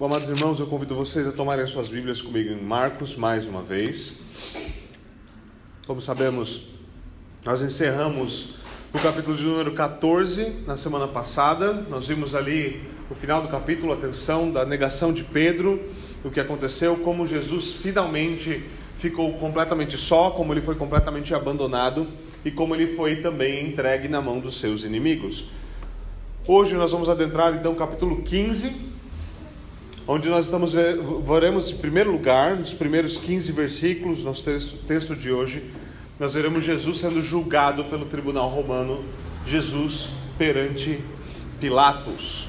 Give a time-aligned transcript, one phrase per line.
[0.00, 3.46] Bom, amados irmãos, eu convido vocês a tomarem as suas Bíblias comigo em Marcos mais
[3.46, 4.22] uma vez.
[5.86, 6.68] Como sabemos,
[7.44, 8.54] nós encerramos
[8.94, 11.74] o capítulo de número 14 na semana passada.
[11.90, 15.78] Nós vimos ali o final do capítulo, a tensão da negação de Pedro,
[16.24, 18.64] o que aconteceu, como Jesus finalmente
[18.94, 22.08] ficou completamente só, como ele foi completamente abandonado
[22.42, 25.44] e como ele foi também entregue na mão dos seus inimigos.
[26.48, 28.88] Hoje nós vamos adentrar então o capítulo 15
[30.06, 30.72] onde nós estamos
[31.26, 35.70] veremos em primeiro lugar, nos primeiros 15 versículos, nosso texto, texto de hoje,
[36.18, 39.04] nós veremos Jesus sendo julgado pelo tribunal romano,
[39.46, 41.00] Jesus perante
[41.58, 42.48] Pilatos.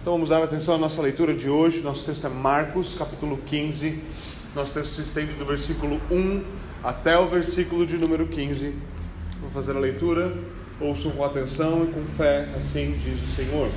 [0.00, 1.80] Então vamos dar atenção à nossa leitura de hoje.
[1.80, 3.98] Nosso texto é Marcos, capítulo 15.
[4.54, 6.42] Nosso texto se estende do versículo 1
[6.82, 8.74] até o versículo de número 15.
[9.40, 10.36] Vamos fazer a leitura.
[10.80, 13.70] Ouçam com atenção e com fé, assim diz o Senhor.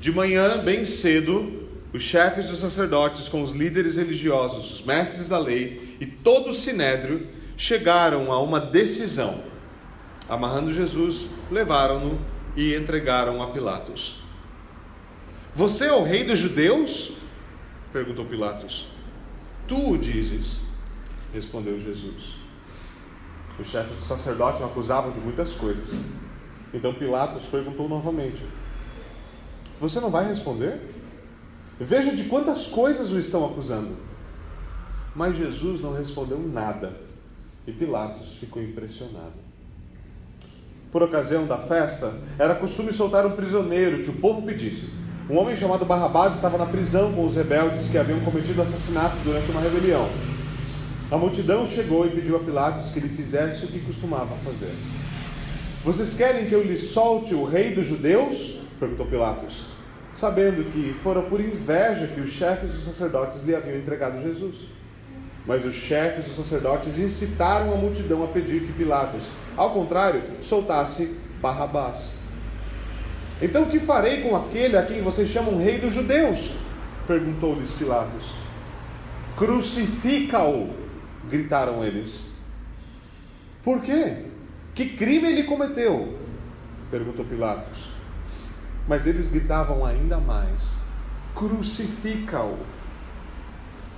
[0.00, 5.38] De manhã, bem cedo, os chefes dos sacerdotes, com os líderes religiosos, os mestres da
[5.38, 9.42] lei e todo o sinédrio chegaram a uma decisão.
[10.28, 12.20] Amarrando Jesus, levaram-no
[12.54, 14.22] e entregaram a Pilatos.
[15.54, 17.14] Você é o rei dos judeus?
[17.92, 18.86] perguntou Pilatos.
[19.66, 20.60] Tu o dizes,
[21.34, 22.34] respondeu Jesus.
[23.58, 25.98] Os chefes do sacerdote o acusavam de muitas coisas.
[26.72, 28.44] Então Pilatos perguntou novamente:
[29.80, 30.80] você não vai responder?
[31.80, 33.96] Veja de quantas coisas o estão acusando.
[35.14, 36.92] Mas Jesus não respondeu nada
[37.66, 39.48] e Pilatos ficou impressionado.
[40.90, 44.88] Por ocasião da festa, era costume soltar um prisioneiro que o povo pedisse.
[45.28, 49.50] Um homem chamado Barrabás estava na prisão com os rebeldes que haviam cometido assassinato durante
[49.50, 50.08] uma rebelião.
[51.10, 54.72] A multidão chegou e pediu a Pilatos que lhe fizesse o que costumava fazer.
[55.84, 58.58] Vocês querem que eu lhe solte o rei dos judeus?
[58.78, 59.66] Perguntou Pilatos,
[60.14, 64.56] sabendo que fora por inveja que os chefes dos sacerdotes lhe haviam entregado Jesus.
[65.46, 69.24] Mas os chefes dos sacerdotes incitaram a multidão a pedir que Pilatos,
[69.56, 72.12] ao contrário, soltasse Barrabás.
[73.40, 76.52] Então que farei com aquele a quem vocês chamam rei dos judeus?
[77.06, 78.34] perguntou-lhes Pilatos.
[79.36, 80.68] Crucifica-o,
[81.30, 82.36] gritaram eles.
[83.62, 84.24] Por quê?
[84.74, 86.18] Que crime ele cometeu?
[86.90, 87.97] perguntou Pilatos.
[88.88, 90.76] Mas eles gritavam ainda mais:
[91.34, 92.58] Crucifica-o!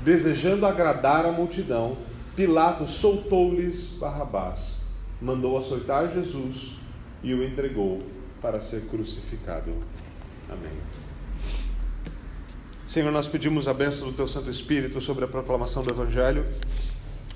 [0.04, 1.96] Desejando agradar a multidão,
[2.34, 4.80] Pilatos soltou-lhes Barrabás,
[5.20, 6.72] mandou açoitar Jesus
[7.22, 8.02] e o entregou
[8.40, 9.72] para ser crucificado.
[10.48, 10.72] Amém.
[12.86, 16.46] Senhor, nós pedimos a bênção do Teu Santo Espírito sobre a proclamação do Evangelho.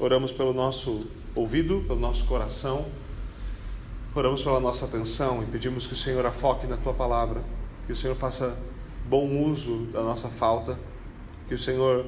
[0.01, 2.87] Oramos pelo nosso ouvido, pelo nosso coração
[4.17, 7.43] Oramos pela nossa atenção e pedimos que o Senhor afoque na tua palavra,
[7.85, 8.57] que o Senhor faça
[9.09, 10.79] bom uso da nossa falta,
[11.49, 12.07] que o Senhor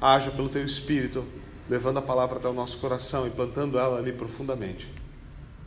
[0.00, 1.24] haja pelo teu espírito,
[1.70, 4.92] levando a palavra até o nosso coração e plantando ela ali profundamente.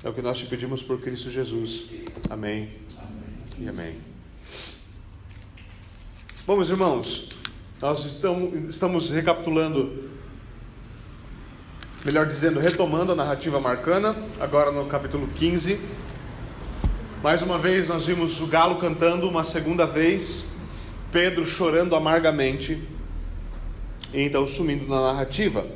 [0.03, 1.85] É o que nós te pedimos por Cristo Jesus.
[2.29, 3.57] Amém, amém.
[3.57, 3.95] e amém.
[6.45, 7.29] Bom, meus irmãos,
[7.81, 10.08] nós estamos, estamos recapitulando
[12.03, 15.79] melhor dizendo, retomando a narrativa marcana, agora no capítulo 15.
[17.21, 20.45] Mais uma vez nós vimos o galo cantando, uma segunda vez,
[21.11, 22.81] Pedro chorando amargamente,
[24.13, 25.67] e então sumindo na narrativa.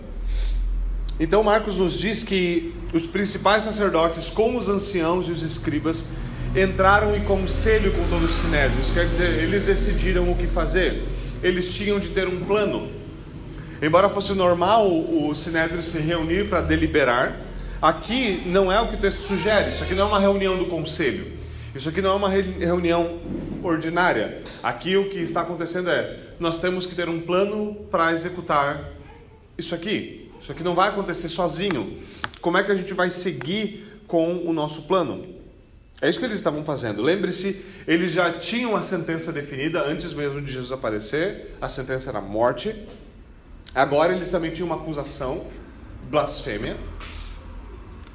[1.19, 6.06] Então Marcos nos diz que os principais sacerdotes, com os anciãos e os escribas,
[6.56, 11.03] entraram em conselho com todos os sinédrios, quer dizer, eles decidiram o que fazer,
[11.41, 13.02] eles tinham de ter um plano.
[13.83, 17.38] Embora fosse normal o Sinédrio se reunir para deliberar,
[17.81, 19.71] aqui não é o que o texto sugere.
[19.71, 21.33] Isso aqui não é uma reunião do conselho.
[21.75, 23.19] Isso aqui não é uma reunião
[23.61, 24.41] ordinária.
[24.63, 28.91] Aqui o que está acontecendo é: nós temos que ter um plano para executar
[29.57, 30.31] isso aqui.
[30.41, 32.00] Isso aqui não vai acontecer sozinho.
[32.39, 35.27] Como é que a gente vai seguir com o nosso plano?
[36.01, 37.01] É isso que eles estavam fazendo.
[37.01, 41.57] Lembre-se, eles já tinham a sentença definida antes mesmo de Jesus aparecer.
[41.59, 42.74] A sentença era morte.
[43.73, 45.45] Agora eles também tinham uma acusação,
[46.09, 46.77] blasfêmia,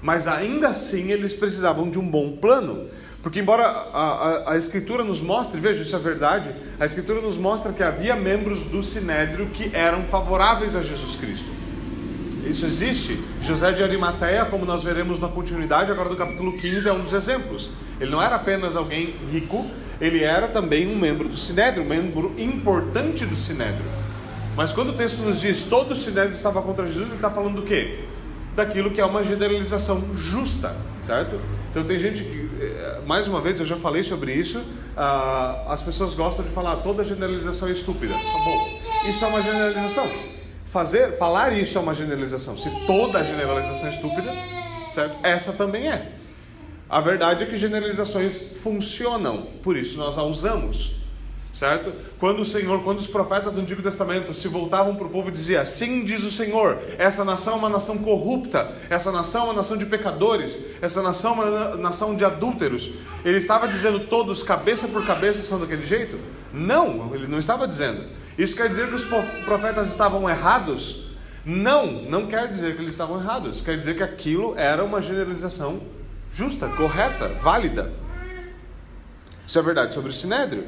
[0.00, 2.88] mas ainda assim eles precisavam de um bom plano.
[3.22, 7.36] Porque, embora a, a, a, Escritura nos mostre, veja, isso é verdade, a Escritura nos
[7.36, 11.50] mostra que havia membros do Sinédrio que eram favoráveis a Jesus Cristo.
[12.48, 13.20] Isso existe.
[13.42, 17.12] José de Arimateia, como nós veremos na continuidade agora do capítulo 15, é um dos
[17.12, 17.68] exemplos.
[18.00, 19.66] Ele não era apenas alguém rico,
[20.00, 23.84] ele era também um membro do Sinédrio, um membro importante do Sinédrio.
[24.58, 27.60] Mas quando o texto nos diz todo o sinédrio estava contra Jesus, ele está falando
[27.60, 28.00] do quê?
[28.56, 31.40] Daquilo que é uma generalização justa, certo?
[31.70, 34.60] Então tem gente que, eh, mais uma vez, eu já falei sobre isso,
[34.96, 38.14] ah, as pessoas gostam de falar toda generalização é estúpida.
[38.14, 39.08] Tá bom.
[39.08, 40.10] Isso é uma generalização.
[40.66, 42.58] Fazer, falar isso é uma generalização.
[42.58, 44.32] Se toda generalização é estúpida,
[44.92, 45.18] certo?
[45.22, 46.10] Essa também é.
[46.90, 50.97] A verdade é que generalizações funcionam, por isso nós a usamos
[51.58, 51.92] certo?
[52.20, 55.32] Quando o Senhor, quando os profetas do Antigo Testamento se voltavam para o povo e
[55.32, 59.54] diziam: Assim diz o Senhor, essa nação é uma nação corrupta, essa nação é uma
[59.54, 62.90] nação de pecadores, essa nação é uma nação de adúlteros.
[63.24, 66.18] Ele estava dizendo todos, cabeça por cabeça, são daquele jeito?
[66.52, 68.04] Não, ele não estava dizendo.
[68.38, 69.04] Isso quer dizer que os
[69.44, 71.08] profetas estavam errados?
[71.44, 73.60] Não, não quer dizer que eles estavam errados.
[73.60, 75.80] Quer dizer que aquilo era uma generalização
[76.32, 77.90] justa, correta, válida.
[79.46, 80.64] Isso é verdade sobre o Sinédrio.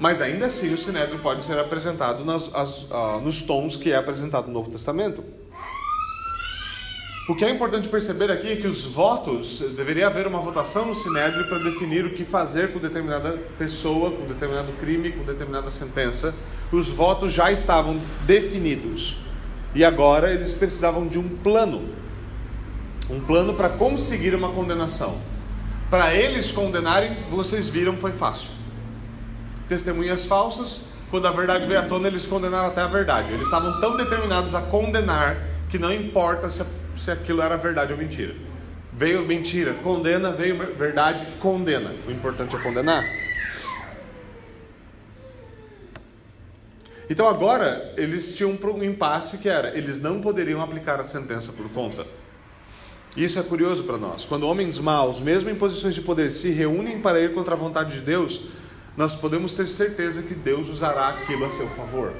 [0.00, 3.96] Mas ainda assim o Sinédrio pode ser apresentado nas, as, uh, nos tons que é
[3.96, 5.22] apresentado no Novo Testamento.
[7.28, 10.94] O que é importante perceber aqui é que os votos, deveria haver uma votação no
[10.94, 16.34] Sinédrio para definir o que fazer com determinada pessoa, com determinado crime, com determinada sentença.
[16.72, 19.18] Os votos já estavam definidos.
[19.74, 21.90] E agora eles precisavam de um plano.
[23.10, 25.18] Um plano para conseguir uma condenação.
[25.90, 28.59] Para eles condenarem, vocês viram, foi fácil
[29.70, 30.80] testemunhas falsas,
[31.12, 33.32] quando a verdade veio à tona, eles condenaram até a verdade.
[33.32, 35.36] Eles estavam tão determinados a condenar
[35.70, 36.64] que não importa se,
[36.96, 38.34] se aquilo era verdade ou mentira.
[38.92, 41.94] Veio mentira, condena, veio verdade, condena.
[42.06, 43.04] O importante é condenar.
[47.08, 51.68] Então agora eles tinham um impasse que era, eles não poderiam aplicar a sentença por
[51.70, 52.06] conta.
[53.16, 54.24] Isso é curioso para nós.
[54.24, 57.94] Quando homens maus, mesmo em posições de poder, se reúnem para ir contra a vontade
[57.94, 58.40] de Deus,
[58.96, 62.12] nós podemos ter certeza que Deus usará aquilo a seu favor.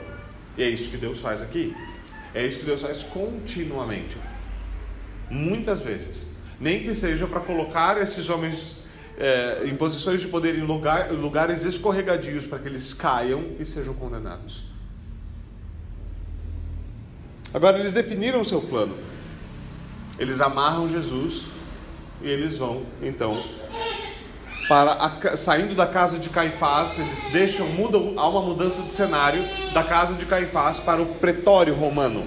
[0.57, 1.75] E é isso que Deus faz aqui.
[2.35, 4.17] É isso que Deus faz continuamente.
[5.29, 6.27] Muitas vezes.
[6.61, 8.77] Nem que seja para colocar esses homens
[9.19, 13.95] é, em posições de poder em lugar, lugares escorregadios para que eles caiam e sejam
[13.95, 14.65] condenados.
[17.53, 18.97] Agora, eles definiram o seu plano.
[20.19, 21.47] Eles amarram Jesus
[22.23, 23.43] e eles vão, então,
[24.71, 29.43] para a, saindo da casa de Caifás, eles deixam, mudam, há uma mudança de cenário
[29.75, 32.25] da casa de Caifás para o pretório romano.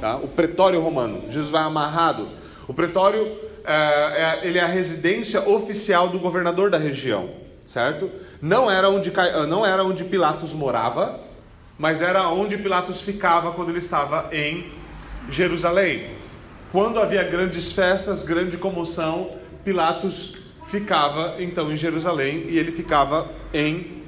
[0.00, 0.14] Tá?
[0.14, 1.24] O pretório romano.
[1.30, 2.28] Jesus vai amarrado.
[2.68, 7.30] O pretório é, é, ele é a residência oficial do governador da região,
[7.66, 8.08] certo?
[8.40, 9.12] Não era onde,
[9.48, 11.18] não era onde Pilatos morava,
[11.76, 14.72] mas era onde Pilatos ficava quando ele estava em
[15.28, 16.12] Jerusalém.
[16.70, 19.32] Quando havia grandes festas, grande comoção,
[19.64, 20.39] Pilatos
[20.70, 23.98] ficava então em Jerusalém e ele ficava em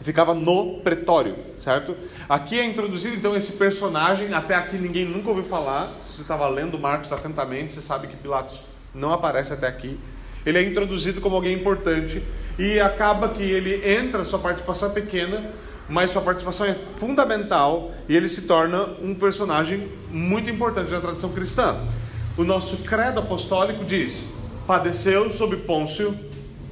[0.00, 1.96] ficava no pretório, certo?
[2.28, 5.88] Aqui é introduzido então esse personagem, até aqui ninguém nunca ouviu falar.
[6.06, 8.60] Se você estava lendo Marcos atentamente, você sabe que Pilatos
[8.94, 9.98] não aparece até aqui.
[10.46, 12.22] Ele é introduzido como alguém importante
[12.58, 15.50] e acaba que ele entra, sua participação é pequena,
[15.88, 21.32] mas sua participação é fundamental e ele se torna um personagem muito importante na tradição
[21.32, 21.76] cristã.
[22.36, 24.37] O nosso credo apostólico diz:
[24.68, 26.14] padeceu sob Pôncio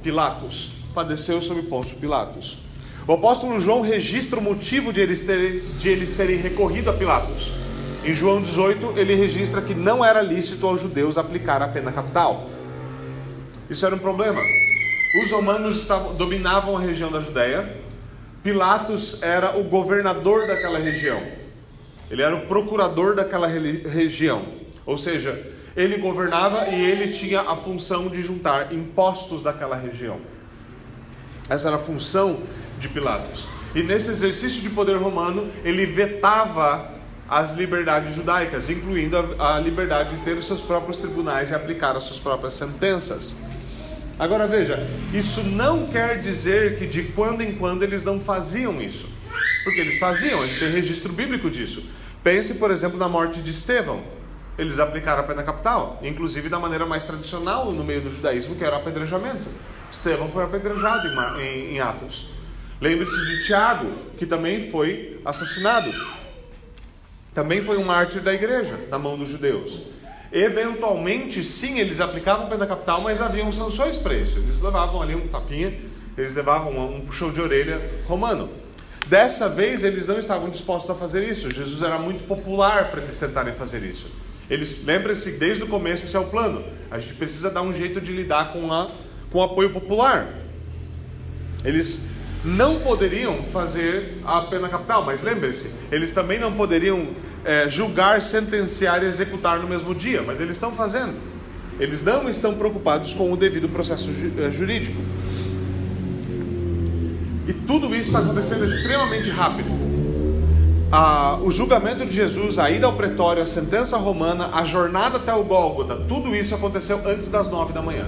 [0.03, 0.69] Pilatos.
[0.93, 2.59] Padeceu sob Pôncio Pilatos.
[3.07, 7.51] O apóstolo João registra o motivo de eles, terem, de eles terem recorrido a Pilatos.
[8.05, 12.47] Em João 18, ele registra que não era lícito aos judeus aplicar a pena capital.
[13.67, 14.41] Isso era um problema.
[15.23, 17.77] Os romanos estavam, dominavam a região da Judéia.
[18.43, 21.23] Pilatos era o governador daquela região.
[22.11, 24.45] Ele era o procurador daquela região.
[24.85, 30.19] Ou seja, ele governava e ele tinha a função de juntar impostos daquela região.
[31.47, 32.39] Essa era a função
[32.79, 33.47] de Pilatos.
[33.75, 36.89] E nesse exercício de poder romano, ele vetava
[37.29, 41.95] as liberdades judaicas, incluindo a, a liberdade de ter os seus próprios tribunais e aplicar
[41.95, 43.35] as suas próprias sentenças.
[44.17, 44.79] Agora veja,
[45.13, 49.07] isso não quer dizer que de quando em quando eles não faziam isso.
[49.63, 51.83] Porque eles faziam, a gente tem registro bíblico disso.
[52.23, 54.16] Pense, por exemplo, na morte de Estevão
[54.57, 58.63] eles aplicaram a pena capital, inclusive da maneira mais tradicional no meio do judaísmo, que
[58.63, 59.45] era o apedrejamento.
[59.91, 62.29] Estevão foi apedrejado em, em, em Atos.
[62.81, 63.87] Lembre-se de Tiago,
[64.17, 65.91] que também foi assassinado.
[67.33, 69.79] Também foi um mártir da igreja, na mão dos judeus.
[70.31, 74.37] Eventualmente, sim, eles aplicavam pena capital, mas haviam sanções para isso.
[74.39, 75.79] Eles levavam ali um tapinha,
[76.17, 78.49] eles levavam um puxão de orelha romano.
[79.05, 81.49] Dessa vez, eles não estavam dispostos a fazer isso.
[81.49, 84.07] Jesus era muito popular para eles tentarem fazer isso.
[84.49, 86.63] Eles lembrem-se desde o começo esse é o plano.
[86.89, 88.89] A gente precisa dar um jeito de lidar com, a,
[89.29, 90.33] com o apoio popular.
[91.65, 92.07] Eles
[92.45, 97.09] não poderiam fazer a pena capital, mas lembre-se, eles também não poderiam
[97.43, 101.13] é, julgar, sentenciar e executar no mesmo dia, mas eles estão fazendo.
[101.79, 104.99] Eles não estão preocupados com o devido processo é, jurídico.
[107.47, 109.86] E tudo isso está acontecendo extremamente rápido.
[110.89, 115.33] Ah, o julgamento de Jesus, a ida ao pretório, a sentença romana, a jornada até
[115.33, 118.05] o Gólgota, tudo isso aconteceu antes das nove da manhã.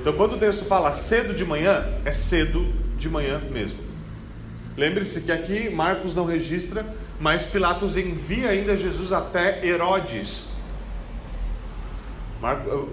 [0.00, 3.78] Então, quando o texto fala cedo de manhã, é cedo de manhã mesmo.
[4.74, 6.86] Lembre-se que aqui Marcos não registra,
[7.20, 10.46] mas Pilatos envia ainda Jesus até Herodes,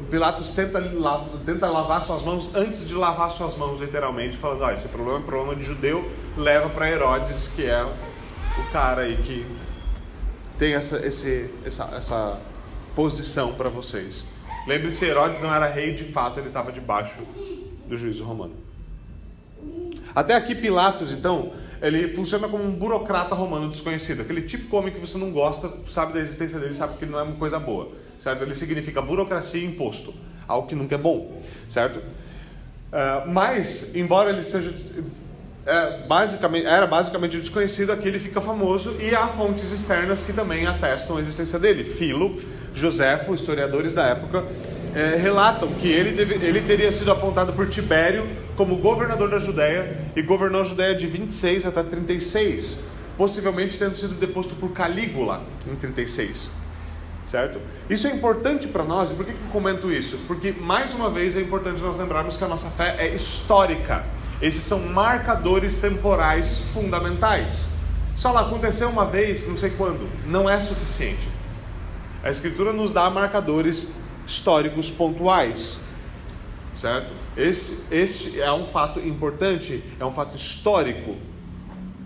[0.10, 0.82] Pilatos tenta,
[1.46, 5.22] tenta lavar suas mãos antes de lavar suas mãos, literalmente, falando: ah, esse problema é
[5.22, 9.48] problema de judeu, leva para Herodes, que é o cara aí que
[10.58, 12.42] tem essa, esse, essa, essa
[12.94, 14.25] posição para vocês.
[14.68, 17.16] Lembre-se, Herodes não era rei de fato, ele estava debaixo
[17.88, 18.56] do juízo romano.
[20.13, 25.00] Até aqui, Pilatos, então, ele funciona como um burocrata romano desconhecido, aquele tipo homem que
[25.00, 28.43] você não gosta, sabe da existência dele, sabe que não é uma coisa boa certo?
[28.43, 30.13] Ele significa burocracia e imposto,
[30.47, 31.97] algo que nunca é bom, certo?
[32.00, 34.74] Uh, mas, embora ele seja
[35.67, 40.65] é, basicamente, era basicamente desconhecido, aqui ele fica famoso e há fontes externas que também
[40.65, 41.83] atestam a existência dele.
[41.83, 42.41] Filo,
[42.74, 44.45] Joséfo, historiadores da época,
[44.95, 49.97] é, relatam que ele, deve, ele teria sido apontado por Tibério como governador da Judéia
[50.15, 52.79] e governou a Judéia de 26 até 36,
[53.17, 56.50] possivelmente tendo sido deposto por Calígula em 36
[57.27, 57.60] certo?
[57.89, 60.17] Isso é importante para nós, e por que, que eu comento isso?
[60.27, 64.05] Porque, mais uma vez, é importante nós lembrarmos que a nossa fé é histórica.
[64.41, 67.69] Esses são marcadores temporais fundamentais.
[68.15, 71.27] Só lá aconteceu uma vez, não sei quando, não é suficiente.
[72.24, 73.89] A Escritura nos dá marcadores
[74.25, 75.77] históricos pontuais,
[76.74, 77.13] certo?
[77.36, 81.15] Este, este é um fato importante, é um fato histórico.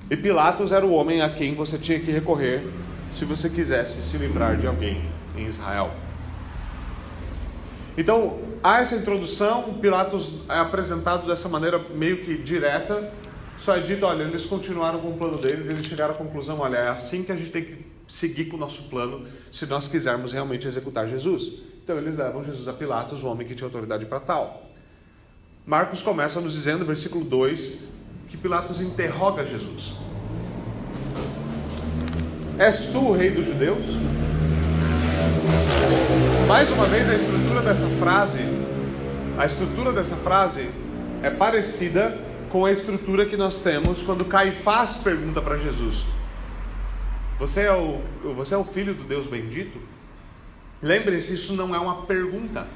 [0.10, 2.68] E Pilatos era o homem a quem você tinha que recorrer
[3.12, 5.92] se você quisesse se livrar de alguém em Israel.
[7.98, 13.12] Então, há essa introdução, Pilatos é apresentado dessa maneira meio que direta,
[13.60, 16.78] só é dito, olha, eles continuaram com o plano deles, eles chegaram à conclusão, olha,
[16.78, 20.32] é assim que a gente tem que seguir com o nosso plano, se nós quisermos
[20.32, 21.54] realmente executar Jesus.
[21.84, 24.70] Então eles levam Jesus a Pilatos, o homem que tinha autoridade para tal.
[25.66, 27.84] Marcos começa nos dizendo, versículo 2,
[28.30, 29.94] que Pilatos interroga Jesus.
[32.58, 33.86] És tu o rei dos judeus?
[36.48, 38.40] Mais uma vez, a estrutura dessa frase,
[39.38, 40.70] a estrutura dessa frase
[41.24, 42.18] é parecida
[42.50, 46.04] com a estrutura que nós temos quando Caifás pergunta para Jesus:
[47.40, 48.02] você é, o,
[48.36, 49.80] você é o filho do Deus bendito?
[50.82, 52.68] Lembre-se, isso não é uma pergunta,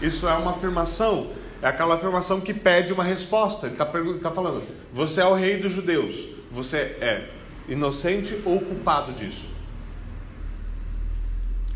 [0.00, 1.30] isso é uma afirmação.
[1.62, 3.66] É aquela afirmação que pede uma resposta.
[3.66, 4.62] Ele está tá falando:
[4.92, 6.26] Você é o rei dos judeus.
[6.50, 7.30] Você é
[7.68, 9.46] inocente ou culpado disso?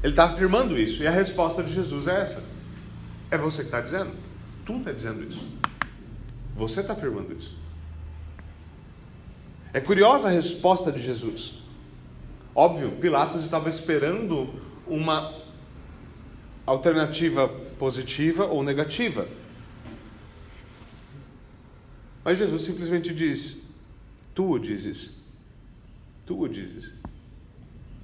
[0.02, 2.42] Ele está afirmando isso, e a resposta de Jesus é essa:
[3.30, 4.12] é você que está dizendo,
[4.64, 5.44] tu está dizendo isso,
[6.54, 7.56] você está afirmando isso.
[9.72, 11.54] É curiosa a resposta de Jesus.
[12.54, 14.48] Óbvio, Pilatos estava esperando
[14.86, 15.34] uma
[16.64, 19.28] alternativa positiva ou negativa.
[22.24, 23.62] Mas Jesus simplesmente diz:
[24.34, 25.15] Tu o dizes.
[26.26, 26.92] Tu o dizes.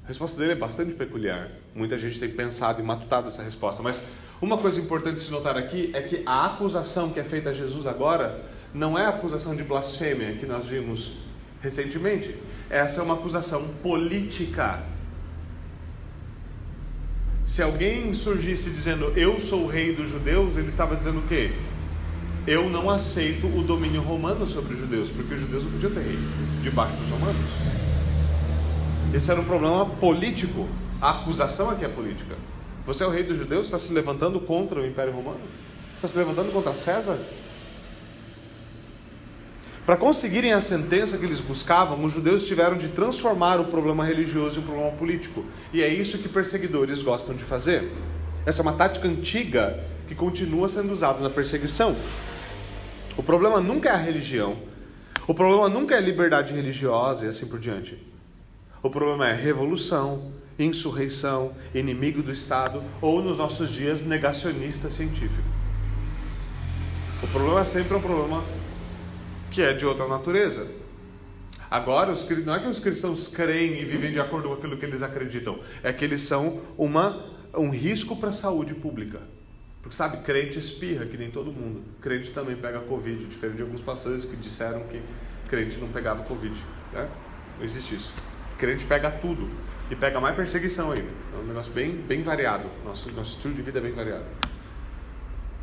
[0.04, 1.50] A resposta dele é bastante peculiar.
[1.74, 4.00] Muita gente tem pensado e matutado essa resposta, mas
[4.40, 7.86] uma coisa importante se notar aqui é que a acusação que é feita a Jesus
[7.86, 11.12] agora não é a acusação de blasfêmia que nós vimos
[11.60, 12.36] recentemente.
[12.70, 14.82] Essa é uma acusação política.
[17.44, 21.50] Se alguém surgisse dizendo eu sou o rei dos judeus, ele estava dizendo o quê?
[22.46, 26.00] Eu não aceito o domínio romano sobre os judeus, porque os judeus não podiam ter
[26.00, 26.18] rei
[26.62, 27.91] debaixo dos romanos.
[29.12, 30.66] Esse era um problema político.
[31.00, 32.34] A acusação aqui é política.
[32.86, 33.66] Você é o rei dos judeus?
[33.66, 35.40] Está se levantando contra o Império Romano?
[35.96, 37.18] Está se levantando contra César?
[39.84, 44.60] Para conseguirem a sentença que eles buscavam, os judeus tiveram de transformar o problema religioso
[44.60, 45.44] em um problema político.
[45.72, 47.92] E é isso que perseguidores gostam de fazer.
[48.46, 51.96] Essa é uma tática antiga que continua sendo usada na perseguição.
[53.16, 54.56] O problema nunca é a religião.
[55.26, 58.11] O problema nunca é a liberdade religiosa e assim por diante.
[58.82, 65.46] O problema é revolução, insurreição, inimigo do Estado ou, nos nossos dias, negacionista científico.
[67.22, 68.42] O problema é sempre um problema
[69.52, 70.66] que é de outra natureza.
[71.70, 74.84] Agora, os, não é que os cristãos creem e vivem de acordo com aquilo que
[74.84, 77.24] eles acreditam, é que eles são uma,
[77.54, 79.20] um risco para a saúde pública.
[79.80, 81.82] Porque sabe, crente espirra, que nem todo mundo.
[82.00, 85.00] Crente também pega Covid, diferente de alguns pastores que disseram que
[85.48, 86.54] crente não pegava Covid.
[86.92, 87.08] Né?
[87.58, 88.12] Não existe isso
[88.62, 89.50] crente pega tudo
[89.90, 91.08] e pega mais perseguição ainda.
[91.36, 92.68] É um negócio bem, bem variado.
[92.84, 94.24] Nosso, nosso estilo de vida é bem variado.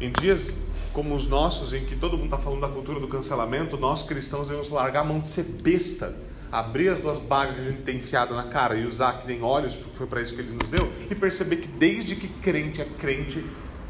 [0.01, 0.51] Em dias
[0.91, 4.49] como os nossos, em que todo mundo está falando da cultura do cancelamento, nós cristãos
[4.49, 6.13] devemos largar a mão de ser besta,
[6.51, 9.41] abrir as duas bagas que a gente tem enfiado na cara e usar que nem
[9.41, 12.81] olhos, porque foi para isso que ele nos deu, e perceber que desde que crente
[12.81, 13.45] é crente,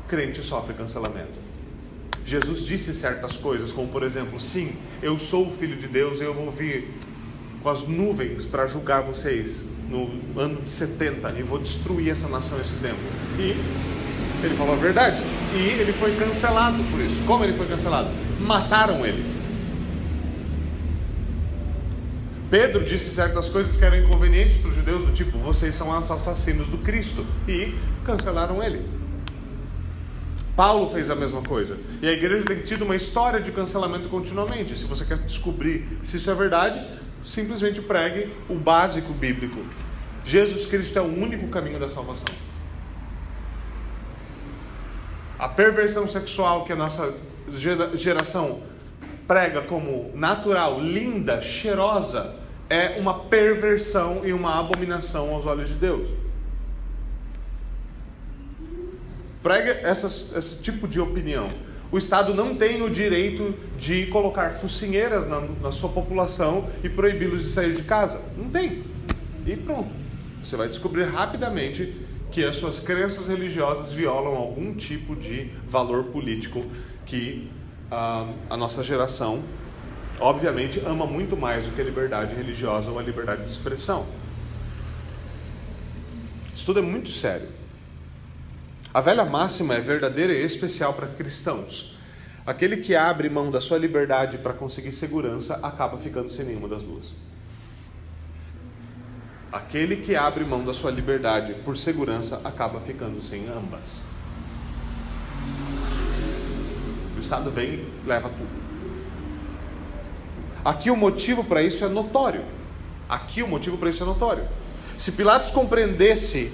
[0.07, 1.39] crente sofre cancelamento.
[2.25, 6.33] Jesus disse certas coisas, como por exemplo, sim, eu sou o filho de Deus eu
[6.33, 6.93] vou vir
[7.61, 12.59] com as nuvens para julgar vocês no ano de 70 e vou destruir essa nação,
[12.59, 12.99] esse tempo.
[13.37, 13.55] E
[14.43, 15.21] ele falou a verdade.
[15.53, 17.21] E ele foi cancelado por isso.
[17.25, 18.09] Como ele foi cancelado?
[18.39, 19.39] Mataram ele.
[22.49, 26.09] Pedro disse certas coisas que eram inconvenientes para os judeus, do tipo, vocês são os
[26.09, 27.25] assassinos do Cristo.
[27.47, 28.83] E cancelaram ele.
[30.55, 31.77] Paulo fez a mesma coisa.
[32.01, 34.77] E a igreja tem tido uma história de cancelamento continuamente.
[34.77, 36.83] Se você quer descobrir se isso é verdade,
[37.23, 39.59] simplesmente pregue o básico bíblico.
[40.25, 42.27] Jesus Cristo é o único caminho da salvação.
[45.37, 47.15] A perversão sexual que a nossa
[47.95, 48.61] geração
[49.27, 52.35] prega como natural, linda, cheirosa,
[52.69, 56.09] é uma perversão e uma abominação aos olhos de Deus.
[59.41, 61.49] Prega essas, esse tipo de opinião.
[61.91, 67.41] O Estado não tem o direito de colocar focinheiras na, na sua população e proibi-los
[67.41, 68.21] de sair de casa.
[68.37, 68.83] Não tem.
[69.45, 69.89] E pronto.
[70.43, 71.95] Você vai descobrir rapidamente
[72.31, 76.63] que as suas crenças religiosas violam algum tipo de valor político
[77.07, 77.49] que
[77.91, 79.41] uh, a nossa geração,
[80.19, 84.05] obviamente, ama muito mais do que a liberdade religiosa ou a liberdade de expressão.
[86.53, 87.58] Isso tudo é muito sério.
[88.91, 91.95] A velha máxima é verdadeira e especial para cristãos.
[92.43, 96.81] Aquele que abre mão da sua liberdade para conseguir segurança acaba ficando sem nenhuma das
[96.81, 97.13] duas.
[99.51, 104.01] Aquele que abre mão da sua liberdade por segurança acaba ficando sem ambas.
[107.15, 108.49] O Estado vem e leva tudo.
[110.65, 112.43] Aqui o motivo para isso é notório.
[113.07, 114.47] Aqui o motivo para isso é notório.
[114.97, 116.51] Se Pilatos compreendesse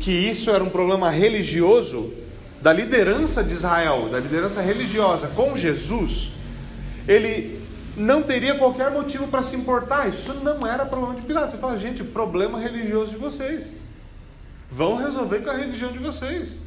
[0.00, 2.12] que isso era um problema religioso
[2.60, 6.32] da liderança de Israel, da liderança religiosa com Jesus,
[7.06, 7.62] ele
[7.96, 10.08] não teria qualquer motivo para se importar.
[10.08, 11.52] Isso não era problema de Pilatos.
[11.52, 13.72] Você fala, gente, problema religioso de vocês.
[14.70, 16.58] Vão resolver com a religião de vocês.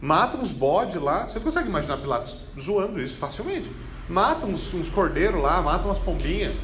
[0.00, 1.26] Mata uns bodes lá.
[1.26, 3.70] Você consegue imaginar Pilatos zoando isso facilmente?
[4.08, 6.56] Mata uns, uns cordeiros lá, mata umas pombinhas,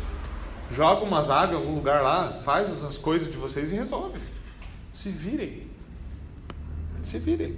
[0.72, 4.18] joga umas águas em algum lugar lá, faz essas coisas de vocês e resolve.
[4.98, 5.62] Se virem.
[7.04, 7.54] Se virem.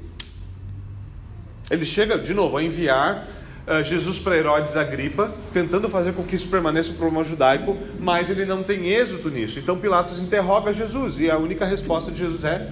[1.71, 3.27] Ele chega, de novo, a enviar
[3.67, 8.29] uh, Jesus para Herodes Agripa, tentando fazer com que isso permaneça um problema judaico, mas
[8.29, 9.59] ele não tem êxito nisso.
[9.59, 12.71] Então Pilatos interroga Jesus e a única resposta de Jesus é: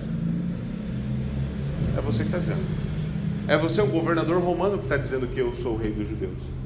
[1.97, 2.61] É você que está dizendo.
[3.49, 6.58] É você, o governador romano, que está dizendo que eu sou o rei dos judeus.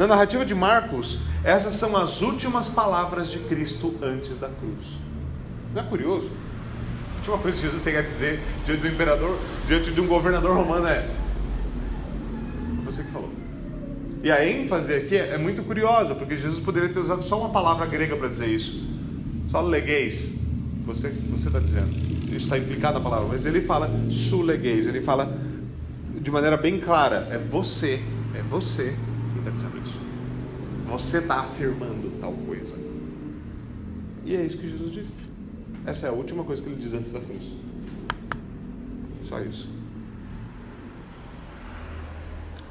[0.00, 4.96] Na narrativa de Marcos, essas são as últimas palavras de Cristo antes da cruz.
[5.74, 6.30] Não é curioso?
[7.12, 10.56] A última coisa que Jesus tem a dizer diante do imperador, diante de um governador
[10.56, 11.06] romano é:
[12.86, 13.28] Você que falou.
[14.24, 17.84] E a ênfase aqui é muito curiosa, porque Jesus poderia ter usado só uma palavra
[17.84, 18.82] grega para dizer isso.
[19.50, 20.34] Só legueis.
[20.86, 21.90] Você está dizendo.
[22.28, 23.28] Isso está implicado na palavra.
[23.28, 24.86] Mas ele fala sulegueis.
[24.86, 25.30] Ele fala
[26.18, 28.00] de maneira bem clara: É você.
[28.34, 28.96] É você
[29.40, 29.98] quem está dizendo isso.
[30.86, 32.74] Você está afirmando tal coisa.
[34.24, 35.10] E é isso que Jesus disse.
[35.86, 37.42] Essa é a última coisa que ele diz antes da cruz.
[39.24, 39.68] Só isso.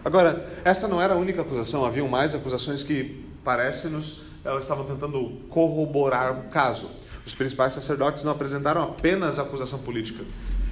[0.03, 5.41] Agora, essa não era a única acusação, haviam mais acusações que, parece-nos, elas estavam tentando
[5.49, 6.89] corroborar o caso.
[7.25, 10.23] Os principais sacerdotes não apresentaram apenas acusação política,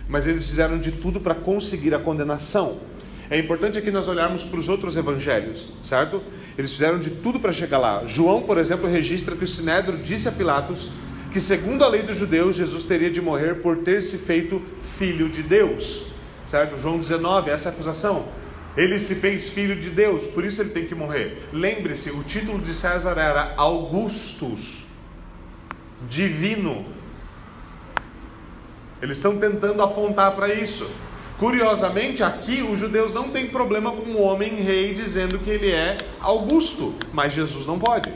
[0.08, 2.78] mas eles fizeram de tudo para conseguir a condenação.
[3.30, 6.24] É importante aqui nós olharmos para os outros evangelhos, certo?
[6.58, 8.04] Eles fizeram de tudo para chegar lá.
[8.08, 10.90] João, por exemplo, registra que o Sinédrio disse a Pilatos
[11.32, 14.62] que, segundo a lei dos judeus, Jesus teria de morrer por ter se feito
[14.98, 16.04] filho de Deus.
[16.46, 16.80] Certo?
[16.82, 18.26] João 19, essa é acusação.
[18.78, 21.50] Ele se fez filho de Deus, por isso ele tem que morrer.
[21.52, 24.86] Lembre-se, o título de César era Augustus,
[26.08, 26.86] divino.
[29.02, 30.90] Eles estão tentando apontar para isso.
[31.38, 35.96] Curiosamente, aqui os judeus não têm problema com o homem rei dizendo que ele é
[36.20, 38.12] Augusto, mas Jesus não pode.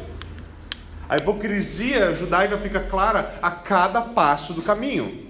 [1.08, 5.28] A hipocrisia judaica fica clara a cada passo do caminho.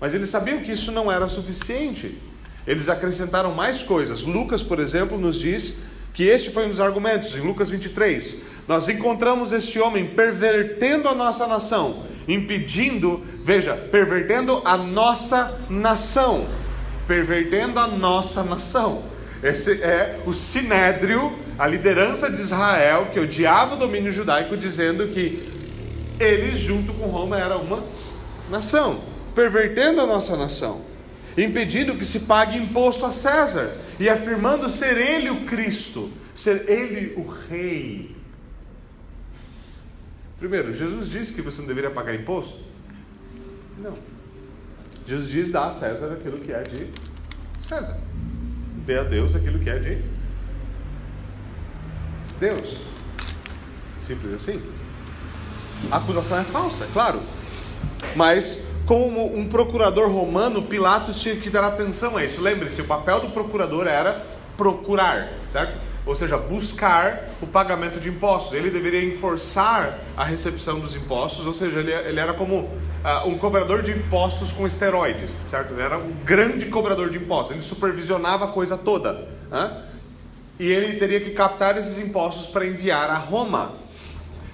[0.00, 2.20] Mas eles sabiam que isso não era suficiente.
[2.66, 4.22] Eles acrescentaram mais coisas.
[4.22, 8.42] Lucas, por exemplo, nos diz que este foi um dos argumentos, em Lucas 23.
[8.66, 16.46] Nós encontramos este homem pervertendo a nossa nação impedindo, veja, pervertendo a nossa nação.
[17.06, 19.04] Pervertendo a nossa nação.
[19.42, 25.46] Esse é o sinédrio, a liderança de Israel, que odiava o domínio judaico, dizendo que
[26.18, 27.84] eles, junto com Roma, era uma
[28.50, 29.02] nação,
[29.34, 30.80] pervertendo a nossa nação,
[31.36, 37.12] impedindo que se pague imposto a César e afirmando ser ele o Cristo, ser ele
[37.16, 38.15] o rei.
[40.38, 42.58] Primeiro, Jesus disse que você não deveria pagar imposto?
[43.78, 43.94] Não.
[45.06, 46.88] Jesus diz: dá a César aquilo que é de
[47.60, 47.98] César,
[48.84, 50.02] dê a Deus aquilo que é de
[52.38, 52.76] Deus.
[54.00, 54.62] Simples assim.
[55.90, 57.20] A acusação é falsa, é claro.
[58.14, 62.40] Mas, como um procurador romano, Pilatos tinha que dar atenção a isso.
[62.40, 64.24] Lembre-se, o papel do procurador era
[64.56, 65.85] procurar, certo?
[66.06, 68.54] Ou seja, buscar o pagamento de impostos.
[68.54, 73.36] Ele deveria enforçar a recepção dos impostos, ou seja, ele, ele era como uh, um
[73.36, 75.74] cobrador de impostos com esteroides, certo?
[75.74, 79.28] Ele era um grande cobrador de impostos, ele supervisionava a coisa toda.
[79.50, 79.82] Né?
[80.60, 83.74] E ele teria que captar esses impostos para enviar a Roma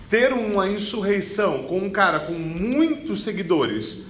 [0.08, 4.06] ter uma insurreição com um cara com muitos seguidores,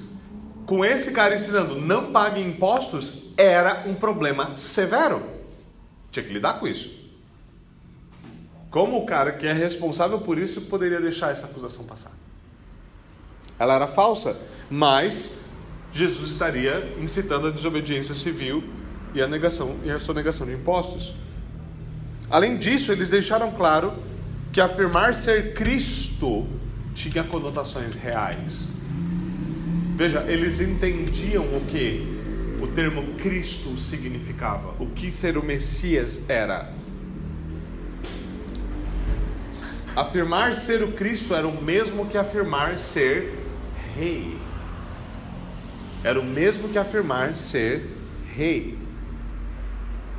[0.67, 5.23] com esse cara ensinando não pague impostos, era um problema severo.
[6.11, 7.02] Tinha que lidar com isso.
[8.73, 12.11] Como o cara que é responsável por isso poderia deixar essa acusação passar?
[13.59, 14.35] Ela era falsa,
[14.71, 15.31] mas
[15.93, 18.65] Jesus estaria incitando a desobediência civil
[19.15, 21.13] e a negação e a sonegação de impostos.
[22.31, 23.93] Além disso, eles deixaram claro
[24.51, 26.47] que afirmar ser Cristo
[26.95, 28.71] tinha conotações reais.
[29.97, 32.07] Veja, eles entendiam o que
[32.59, 36.73] o termo Cristo significava, o que ser o Messias era.
[39.95, 43.39] Afirmar ser o Cristo era o mesmo que afirmar ser
[43.95, 44.39] rei.
[46.03, 47.89] Era o mesmo que afirmar ser
[48.35, 48.79] rei.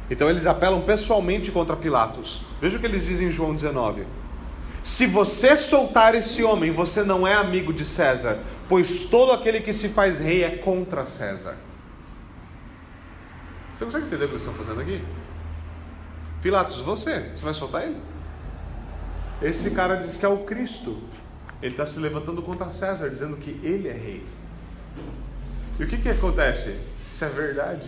[0.09, 2.41] Então eles apelam pessoalmente contra Pilatos.
[2.61, 4.05] Veja o que eles dizem em João 19.
[4.83, 8.37] Se você soltar esse homem, você não é amigo de César,
[8.69, 11.55] pois todo aquele que se faz rei é contra César.
[13.73, 15.01] Você consegue entender o que eles estão fazendo aqui?
[16.43, 18.12] Pilatos, você, você vai soltar ele?
[19.43, 21.01] Esse cara diz que é o Cristo.
[21.61, 24.23] Ele está se levantando contra César, dizendo que ele é rei.
[25.77, 26.79] E o que, que acontece?
[27.11, 27.87] Isso é verdade.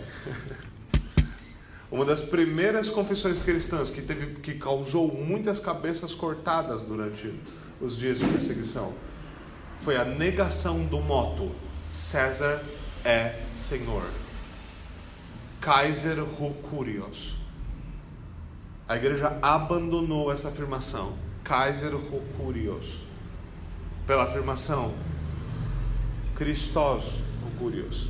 [1.89, 7.33] Uma das primeiras confissões cristãs que, teve, que causou muitas cabeças cortadas durante
[7.79, 8.93] os dias de perseguição
[9.79, 11.51] foi a negação do moto:
[11.89, 12.61] César
[13.03, 14.03] é Senhor.
[15.61, 17.35] Kaiser Rocurios.
[18.87, 21.13] A igreja abandonou essa afirmação,
[21.45, 22.99] Kaiser Rocurios,
[24.05, 24.93] pela afirmação
[26.35, 28.09] Christos Rocurios.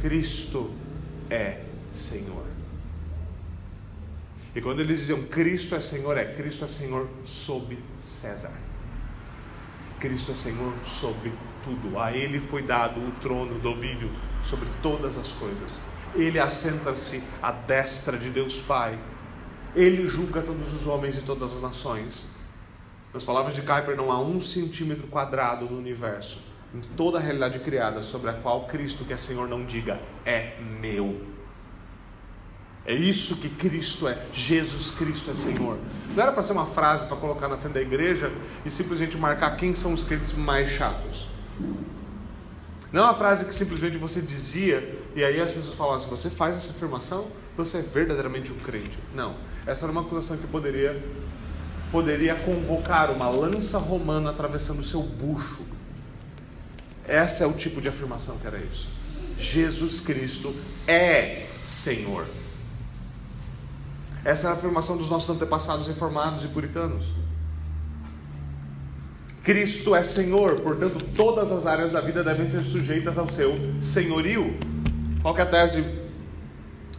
[0.00, 0.72] Cristo
[1.30, 1.60] é
[1.92, 2.44] Senhor.
[4.54, 8.52] E quando eles diziam Cristo é Senhor, é Cristo é Senhor sob César.
[10.00, 11.98] Cristo é Senhor sobre tudo.
[11.98, 14.10] A Ele foi dado o trono, o domínio
[14.42, 15.78] sobre todas as coisas.
[16.14, 18.98] Ele assenta-se à destra de Deus Pai.
[19.74, 22.35] Ele julga todos os homens e todas as nações.
[23.16, 26.38] Nas palavras de Kuyper, não há um centímetro quadrado no universo,
[26.74, 30.58] em toda a realidade criada, sobre a qual Cristo, que é Senhor, não diga é
[30.82, 31.22] meu.
[32.84, 34.18] É isso que Cristo é.
[34.34, 35.78] Jesus Cristo é Senhor.
[36.14, 38.30] Não era para ser uma frase para colocar na frente da igreja
[38.66, 41.26] e simplesmente marcar quem são os crentes mais chatos.
[42.92, 46.28] Não é uma frase que simplesmente você dizia e aí as pessoas falavam: se você
[46.28, 48.98] faz essa afirmação, você é verdadeiramente um crente.
[49.14, 49.36] Não.
[49.66, 51.02] Essa era uma acusação que poderia
[51.90, 55.62] poderia convocar uma lança romana atravessando seu bucho.
[57.06, 58.88] Essa é o tipo de afirmação que era isso.
[59.38, 60.54] Jesus Cristo
[60.86, 62.26] é Senhor.
[64.24, 67.12] Essa é a afirmação dos nossos antepassados reformados e puritanos.
[69.44, 74.58] Cristo é Senhor, portanto, todas as áreas da vida devem ser sujeitas ao seu senhorio.
[75.22, 75.84] Qual é a tese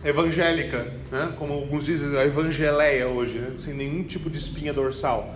[0.08, 1.36] evangélica, né?
[1.38, 3.54] como alguns dizem, a evangeleia hoje, né?
[3.58, 5.36] sem nenhum tipo de espinha dorsal?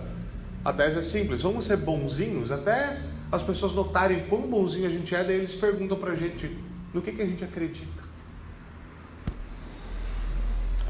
[0.64, 2.98] A tese é simples: vamos ser bonzinhos até
[3.30, 6.56] as pessoas notarem quão bonzinho a gente é, daí eles perguntam para a gente
[6.92, 8.02] no que, que a gente acredita.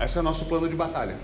[0.01, 1.17] Esse é o nosso plano de batalha.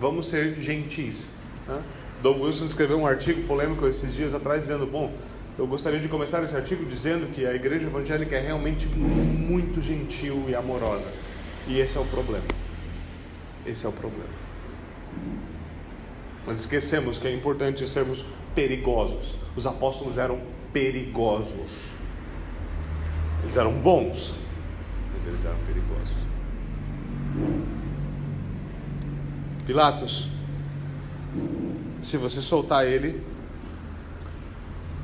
[0.00, 1.26] Vamos ser gentis.
[1.66, 1.82] Né?
[2.22, 5.12] Dom Wilson escreveu um artigo polêmico esses dias atrás dizendo: Bom,
[5.58, 10.44] eu gostaria de começar esse artigo dizendo que a igreja evangélica é realmente muito gentil
[10.48, 11.06] e amorosa.
[11.66, 12.46] E esse é o problema.
[13.64, 14.30] Esse é o problema.
[16.46, 18.24] Mas esquecemos que é importante sermos
[18.54, 19.34] perigosos.
[19.56, 20.40] Os apóstolos eram
[20.72, 21.90] perigosos.
[23.42, 24.34] Eles eram bons,
[25.12, 26.16] mas eles eram perigosos.
[29.66, 30.28] Pilatos,
[32.00, 33.20] se você soltar ele,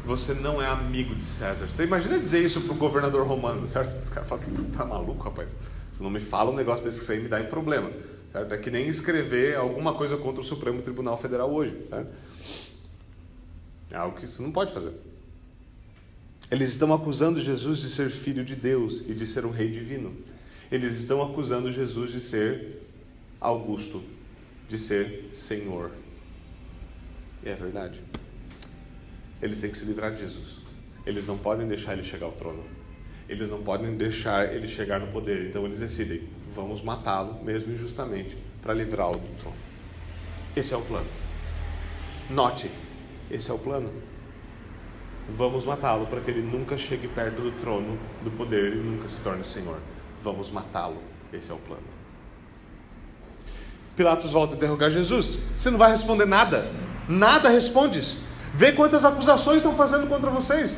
[0.05, 1.67] você não é amigo de César.
[1.67, 4.01] Você imagina dizer isso para o governador romano, certo?
[4.03, 5.55] Os caras falam, tá maluco, rapaz?
[6.03, 7.91] Não me fala um negócio desse que você aí me dá em problema,
[8.31, 8.53] certo?
[8.53, 12.11] É que nem escrever alguma coisa contra o Supremo Tribunal Federal hoje, certo?
[13.91, 14.93] É algo que você não pode fazer.
[16.51, 20.15] Eles estão acusando Jesus de ser filho de Deus e de ser um rei divino.
[20.71, 22.83] Eles estão acusando Jesus de ser
[23.41, 24.03] Augusto,
[24.69, 25.91] de ser Senhor.
[27.43, 28.01] E é verdade
[29.43, 30.59] eles têm que se livrar de Jesus.
[31.05, 32.63] Eles não podem deixar ele chegar ao trono.
[33.33, 35.49] Eles não podem deixar ele chegar no poder.
[35.49, 39.57] Então eles decidem: vamos matá-lo, mesmo injustamente, para livrá-lo do trono.
[40.55, 41.07] Esse é o plano.
[42.29, 42.71] Note,
[43.31, 43.91] esse é o plano.
[45.35, 49.17] Vamos matá-lo para que ele nunca chegue perto do trono do poder e nunca se
[49.21, 49.79] torne Senhor.
[50.23, 50.99] Vamos matá-lo.
[51.33, 51.83] Esse é o plano.
[53.97, 55.39] Pilatos volta a interrogar Jesus.
[55.57, 56.71] Você não vai responder nada.
[57.09, 58.19] Nada respondes.
[58.53, 60.77] Vê quantas acusações estão fazendo contra vocês.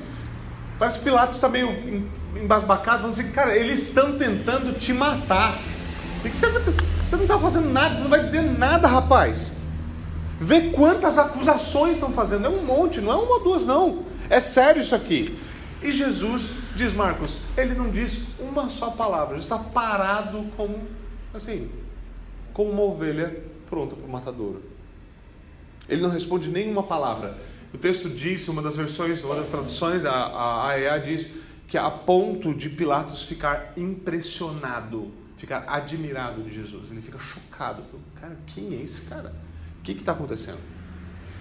[0.79, 5.59] Parece que Pilatos está meio embasbacado, falando assim, cara, eles estão tentando te matar.
[6.23, 9.53] Você, você não está fazendo nada, você não vai dizer nada, rapaz.
[10.41, 12.47] Vê quantas acusações estão fazendo.
[12.47, 14.05] É um monte, não é uma ou duas, não.
[14.29, 15.39] É sério isso aqui.
[15.83, 20.79] E Jesus, diz Marcos, ele não diz uma só palavra, ele está parado como,
[21.35, 21.71] assim,
[22.53, 23.37] como uma ovelha
[23.69, 24.63] pronta para o matadouro.
[25.89, 27.37] Ele não responde nenhuma palavra.
[27.75, 31.29] O texto diz, uma das versões, uma das traduções, a, AEA diz
[31.67, 36.89] que a ponto de Pilatos ficar impressionado, ficar admirado de Jesus.
[36.89, 37.83] Ele fica chocado.
[38.21, 39.35] Cara, quem é esse cara?
[39.81, 40.61] O que está acontecendo?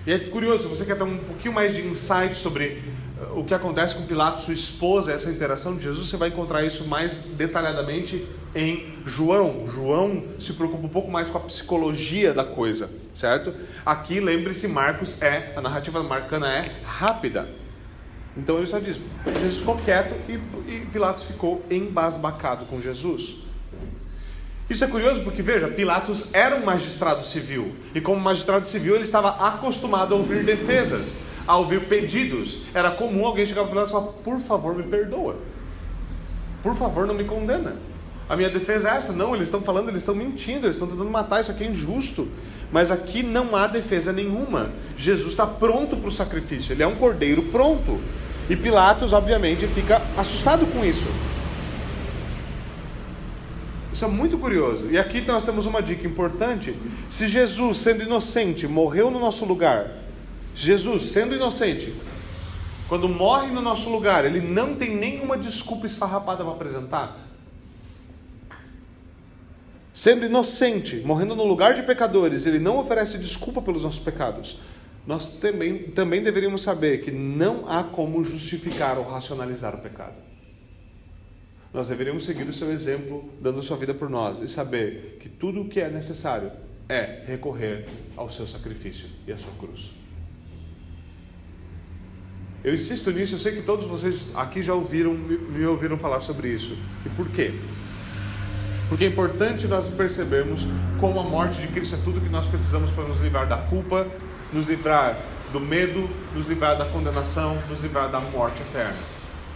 [0.07, 2.81] E é curioso, você quer ter um pouquinho mais de insight sobre
[3.21, 6.65] uh, o que acontece com Pilatos, sua esposa, essa interação de Jesus, você vai encontrar
[6.65, 9.67] isso mais detalhadamente em João.
[9.67, 13.53] João se preocupa um pouco mais com a psicologia da coisa, certo?
[13.85, 17.49] Aqui, lembre-se, Marcos é, a narrativa marcana é rápida.
[18.35, 20.33] Então ele só diz: Jesus ficou quieto e,
[20.71, 23.35] e Pilatos ficou embasbacado com Jesus.
[24.69, 29.03] Isso é curioso porque, veja, Pilatos era um magistrado civil, e como magistrado civil ele
[29.03, 31.13] estava acostumado a ouvir defesas,
[31.45, 32.59] a ouvir pedidos.
[32.73, 35.37] Era comum alguém chegar para Pilatos e falar: Por favor, me perdoa.
[36.63, 37.75] Por favor, não me condena.
[38.33, 39.13] A minha defesa é essa.
[39.13, 42.27] Não, eles estão falando, eles estão mentindo, eles estão tentando matar, isso aqui é injusto.
[42.71, 44.71] Mas aqui não há defesa nenhuma.
[44.97, 48.01] Jesus está pronto para o sacrifício, ele é um cordeiro pronto.
[48.49, 51.05] E Pilatos, obviamente, fica assustado com isso.
[53.93, 54.89] Isso é muito curioso.
[54.89, 56.75] E aqui nós temos uma dica importante.
[57.11, 59.91] Se Jesus, sendo inocente, morreu no nosso lugar,
[60.55, 61.93] Jesus, sendo inocente,
[62.89, 67.23] quando morre no nosso lugar, ele não tem nenhuma desculpa esfarrapada para apresentar
[69.93, 74.57] sendo inocente, morrendo no lugar de pecadores, ele não oferece desculpa pelos nossos pecados,
[75.05, 80.15] nós também, também deveríamos saber que não há como justificar ou racionalizar o pecado.
[81.73, 85.61] Nós deveríamos seguir o seu exemplo, dando sua vida por nós, e saber que tudo
[85.61, 86.51] o que é necessário
[86.87, 89.91] é recorrer ao seu sacrifício e à sua cruz.
[92.63, 96.47] Eu insisto nisso, eu sei que todos vocês aqui já ouviram, me ouviram falar sobre
[96.47, 96.77] isso.
[97.05, 97.51] E por quê?
[98.93, 100.67] Porque é importante nós percebermos
[100.99, 104.05] como a morte de Cristo é tudo que nós precisamos para nos livrar da culpa,
[104.53, 105.17] nos livrar
[105.51, 108.99] do medo, nos livrar da condenação, nos livrar da morte eterna.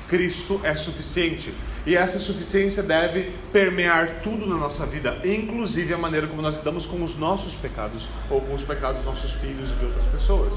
[0.09, 1.53] Cristo é suficiente.
[1.85, 6.87] E essa suficiência deve permear tudo na nossa vida, inclusive a maneira como nós lidamos
[6.87, 10.55] com os nossos pecados ou com os pecados dos nossos filhos e de outras pessoas.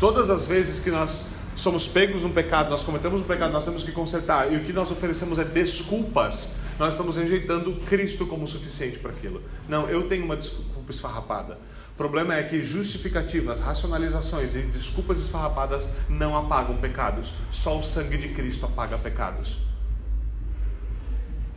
[0.00, 1.26] Todas as vezes que nós
[1.56, 4.72] somos pegos num pecado, nós cometemos um pecado, nós temos que consertar, e o que
[4.72, 9.42] nós oferecemos é desculpas nós estamos rejeitando Cristo como suficiente para aquilo.
[9.68, 11.58] Não, eu tenho uma desculpa esfarrapada.
[11.92, 17.32] O problema é que justificativas, racionalizações e desculpas esfarrapadas não apagam pecados.
[17.52, 19.58] Só o sangue de Cristo apaga pecados.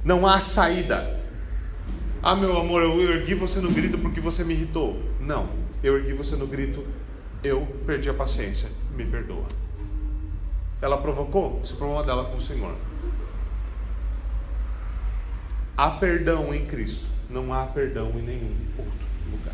[0.03, 1.19] Não há saída.
[2.21, 5.01] Ah, meu amor, eu ergui você no grito porque você me irritou.
[5.19, 5.49] Não,
[5.81, 6.85] eu ergui você no grito,
[7.43, 9.45] eu perdi a paciência, me perdoa.
[10.81, 11.59] Ela provocou?
[11.63, 12.75] Esse problema dela com o Senhor.
[15.77, 19.53] Há perdão em Cristo, não há perdão em nenhum outro lugar.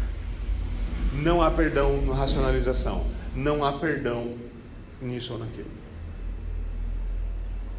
[1.11, 3.05] Não há perdão na racionalização,
[3.35, 4.33] não há perdão
[5.01, 5.69] nisso ou naquilo.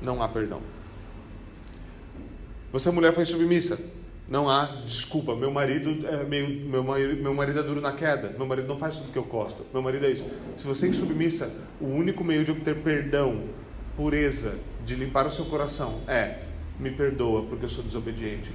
[0.02, 0.61] Não há perdão.
[2.70, 3.80] Você, mulher, foi submissa.
[4.28, 5.35] Não há desculpa.
[5.35, 8.35] Meu marido é meio, meu marido, meu marido é duro na queda.
[8.37, 9.64] Meu marido não faz tudo que eu gosto.
[9.72, 10.26] Meu marido é isso.
[10.59, 13.44] Se você é insubmissa, o único meio de obter perdão,
[13.96, 16.40] pureza, de limpar o seu coração é
[16.78, 18.50] me perdoa porque eu sou desobediente.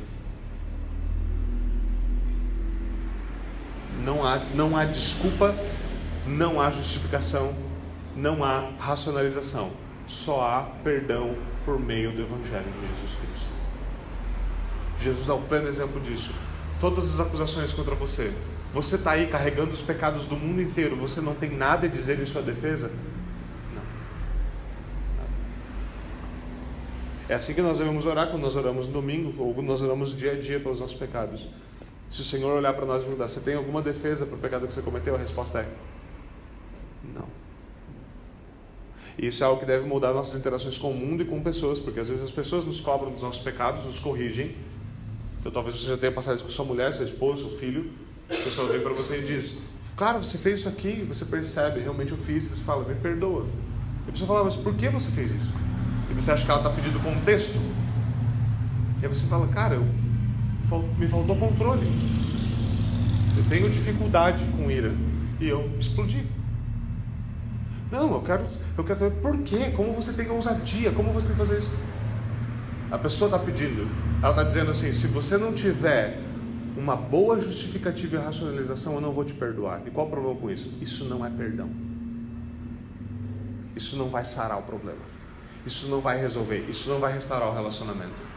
[4.04, 5.56] Não há, não há desculpa,
[6.26, 7.56] não há justificação,
[8.16, 9.72] não há racionalização.
[10.08, 13.50] Só há perdão por meio do Evangelho de Jesus Cristo.
[15.02, 16.34] Jesus dá o pleno exemplo disso.
[16.80, 18.34] Todas as acusações contra você.
[18.74, 22.20] Você está aí carregando os pecados do mundo inteiro, você não tem nada a dizer
[22.20, 22.92] em sua defesa?
[23.74, 23.82] Não.
[27.30, 30.18] É assim que nós devemos orar quando nós oramos no domingo, ou quando nós oramos
[30.18, 31.48] dia a dia pelos nossos pecados.
[32.10, 34.68] Se o Senhor olhar para nós e perguntar, você tem alguma defesa para o pecado
[34.68, 35.14] que você cometeu?
[35.14, 35.68] A resposta é:
[37.16, 37.28] não.
[39.16, 41.80] E isso é algo que deve mudar nossas interações com o mundo e com pessoas,
[41.80, 44.56] porque às vezes as pessoas nos cobram dos nossos pecados, nos corrigem.
[45.40, 47.92] Então talvez você já tenha passado isso com sua mulher, seu esposo, seu filho.
[48.28, 49.56] A pessoa vem para você e diz:
[49.96, 52.48] Cara, você fez isso aqui, você percebe, realmente eu fiz.
[52.48, 53.46] Você fala: Me perdoa.
[54.08, 55.69] E a pessoa fala: Mas por que você fez isso?
[56.20, 57.58] Você acha que ela está pedindo contexto.
[59.02, 59.86] E aí você fala: Cara, eu
[60.98, 61.88] me faltou controle.
[63.38, 64.94] Eu tenho dificuldade com ira.
[65.40, 66.26] E eu explodi.
[67.90, 68.46] Não, eu quero,
[68.78, 71.72] eu quero saber por quê, como você tem ousadia, como você tem que fazer isso.
[72.92, 73.88] A pessoa está pedindo,
[74.22, 76.20] ela está dizendo assim: se você não tiver
[76.76, 79.82] uma boa justificativa e racionalização, eu não vou te perdoar.
[79.86, 80.72] E qual o problema com isso?
[80.82, 81.70] Isso não é perdão.
[83.74, 85.19] Isso não vai sarar o problema.
[85.66, 86.66] Isso não vai resolver.
[86.70, 88.30] Isso não vai restaurar o relacionamento.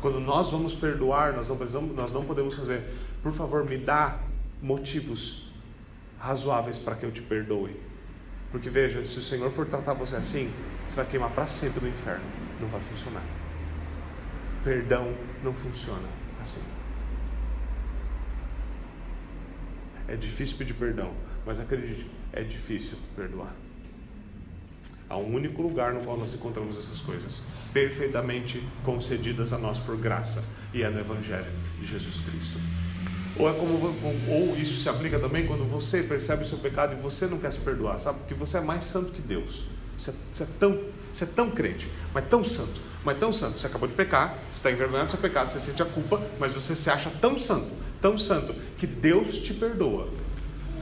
[0.00, 2.82] Quando nós vamos perdoar, nós não, precisamos, nós não podemos fazer,
[3.22, 4.20] por favor, me dá
[4.62, 5.50] motivos
[6.18, 7.80] razoáveis para que eu te perdoe.
[8.50, 10.52] Porque veja, se o Senhor for tratar você assim,
[10.86, 12.24] você vai queimar para sempre no inferno.
[12.60, 13.22] Não vai funcionar.
[14.62, 16.08] Perdão não funciona
[16.40, 16.62] assim.
[20.08, 21.12] É difícil pedir perdão,
[21.46, 23.54] mas acredite, é difícil perdoar.
[25.08, 27.40] Há um único lugar no qual nós encontramos essas coisas,
[27.72, 30.42] perfeitamente concedidas a nós por graça,
[30.74, 31.46] e é no Evangelho
[31.78, 32.58] de Jesus Cristo.
[33.38, 33.94] Ou, é como,
[34.28, 37.52] ou isso se aplica também quando você percebe o seu pecado e você não quer
[37.52, 38.18] se perdoar, sabe?
[38.20, 39.64] Porque você é mais santo que Deus.
[39.96, 40.80] Você é, você é tão,
[41.12, 43.60] você é tão crente, mas tão santo, mas tão santo.
[43.60, 46.52] Você acabou de pecar, você está envergonhado do seu pecado, você sente a culpa, mas
[46.52, 47.70] você se acha tão santo,
[48.02, 50.08] tão santo, que Deus te perdoa.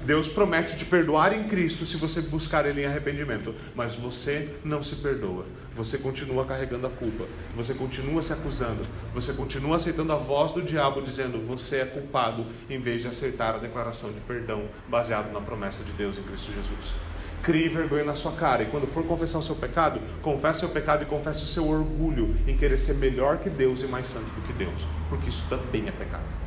[0.04, 4.82] Deus promete te perdoar em Cristo se você buscar Ele em arrependimento, mas você não
[4.82, 5.46] se perdoa.
[5.74, 7.24] Você continua carregando a culpa,
[7.56, 8.82] você continua se acusando,
[9.14, 13.54] você continua aceitando a voz do diabo dizendo você é culpado, em vez de aceitar
[13.54, 16.94] a declaração de perdão baseado na promessa de Deus em Cristo Jesus.
[17.42, 20.68] Crie vergonha na sua cara e quando for confessar o seu pecado, confesse o seu
[20.68, 24.26] pecado e confesse o seu orgulho em querer ser melhor que Deus e mais santo
[24.26, 26.43] do que Deus, porque isso também é pecado.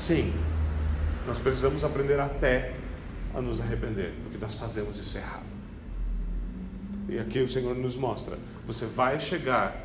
[0.00, 0.32] Sim,
[1.26, 2.74] nós precisamos aprender até
[3.34, 5.44] a nos arrepender, porque nós fazemos isso errado.
[7.06, 9.78] E aqui o Senhor nos mostra: você vai chegar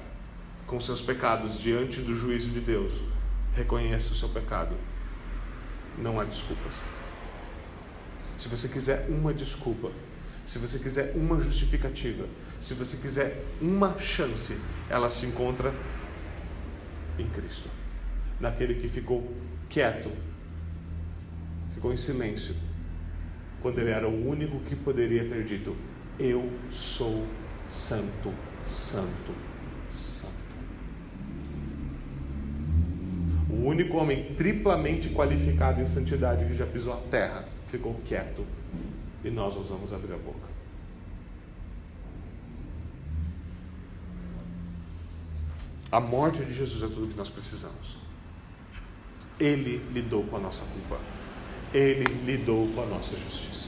[0.66, 2.94] com seus pecados diante do juízo de Deus,
[3.54, 4.74] reconheça o seu pecado,
[5.98, 6.80] não há desculpas.
[8.38, 9.92] Se você quiser uma desculpa,
[10.48, 12.26] se você quiser uma justificativa,
[12.62, 14.58] se você quiser uma chance,
[14.90, 15.74] ela se encontra
[17.20, 17.68] em Cristo,
[18.40, 19.30] naquele que ficou
[19.76, 20.10] quieto,
[21.74, 22.56] ficou em silêncio,
[23.62, 25.76] quando ele era o único que poderia ter dito:
[26.18, 27.28] Eu sou
[27.70, 28.34] santo,
[28.64, 29.36] santo,
[29.92, 30.34] santo.
[33.50, 38.46] O único homem triplamente qualificado em santidade que já pisou a terra ficou quieto
[39.26, 40.56] e nós ousamos abrir a boca.
[45.92, 48.05] A morte de Jesus é tudo o que nós precisamos.
[49.40, 50.98] Ele lidou com a nossa culpa.
[51.74, 53.68] Ele lidou com a nossa justiça.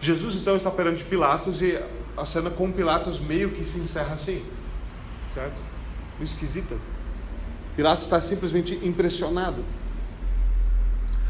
[0.00, 1.78] Jesus então está perante Pilatos e
[2.16, 4.44] a cena com Pilatos meio que se encerra assim,
[5.32, 5.60] certo?
[6.20, 6.74] Esquisita.
[7.76, 9.64] Pilatos está simplesmente impressionado.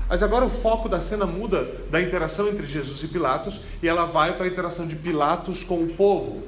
[0.08, 4.06] Mas agora o foco da cena muda da interação entre Jesus e Pilatos e ela
[4.06, 6.42] vai para a interação de Pilatos com o povo.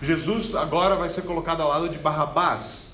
[0.00, 2.91] Jesus agora vai ser colocado ao lado de Barrabás,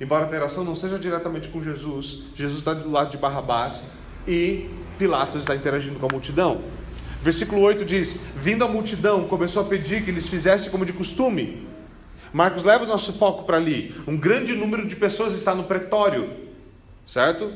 [0.00, 3.88] Embora a interação não seja diretamente com Jesus, Jesus está do lado de Barrabás
[4.26, 4.68] e
[4.98, 6.62] Pilatos está interagindo com a multidão.
[7.22, 11.66] Versículo 8 diz: Vindo a multidão, começou a pedir que lhes fizesse como de costume.
[12.32, 13.94] Marcos leva o nosso foco para ali.
[14.06, 16.30] Um grande número de pessoas está no pretório,
[17.06, 17.52] certo?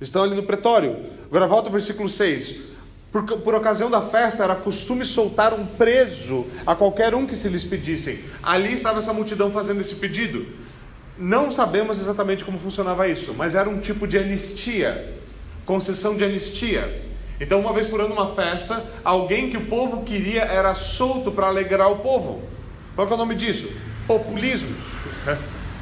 [0.00, 0.96] Estão ali no pretório.
[1.26, 2.72] Agora volta ao versículo 6.
[3.10, 7.48] Por, por ocasião da festa, era costume soltar um preso a qualquer um que se
[7.48, 8.20] lhes pedissem.
[8.42, 10.46] Ali estava essa multidão fazendo esse pedido.
[11.18, 15.14] Não sabemos exatamente como funcionava isso, mas era um tipo de anistia,
[15.66, 17.02] concessão de anistia.
[17.40, 21.48] Então, uma vez por ano, uma festa, alguém que o povo queria era solto para
[21.48, 22.42] alegrar o povo.
[22.94, 23.70] Qual é o nome disso?
[24.06, 24.74] Populismo.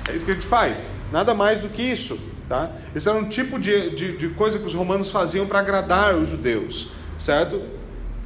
[0.08, 0.90] É isso que a gente faz.
[1.12, 2.18] Nada mais do que isso.
[2.48, 2.70] Tá?
[2.94, 6.28] Esse era um tipo de, de, de coisa que os romanos faziam para agradar os
[6.28, 6.88] judeus
[7.20, 7.62] certo?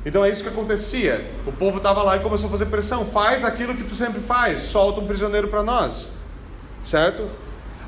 [0.07, 1.31] Então é isso que acontecia.
[1.47, 3.05] O povo estava lá e começou a fazer pressão.
[3.07, 6.11] Faz aquilo que tu sempre faz, solta um prisioneiro para nós,
[6.85, 7.28] certo?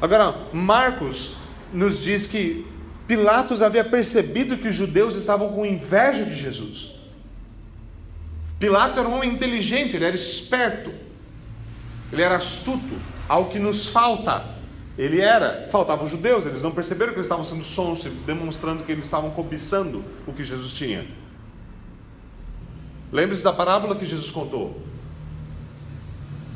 [0.01, 1.33] Agora, Marcos
[1.73, 2.67] nos diz que
[3.07, 6.97] Pilatos havia percebido que os judeus estavam com inveja de Jesus.
[8.59, 10.91] Pilatos era um homem inteligente, ele era esperto,
[12.13, 12.97] ele era astuto,
[13.29, 14.57] ao que nos falta.
[14.99, 18.91] Ele era, faltavam os judeus, eles não perceberam que eles estavam sendo sonsos, demonstrando que
[18.91, 21.07] eles estavam cobiçando o que Jesus tinha.
[23.13, 24.81] Lembre-se da parábola que Jesus contou.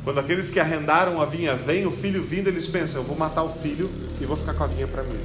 [0.03, 3.43] Quando aqueles que arrendaram a vinha vêm, o filho vindo, eles pensam: eu vou matar
[3.43, 3.89] o filho
[4.19, 5.19] e vou ficar com a vinha para mim.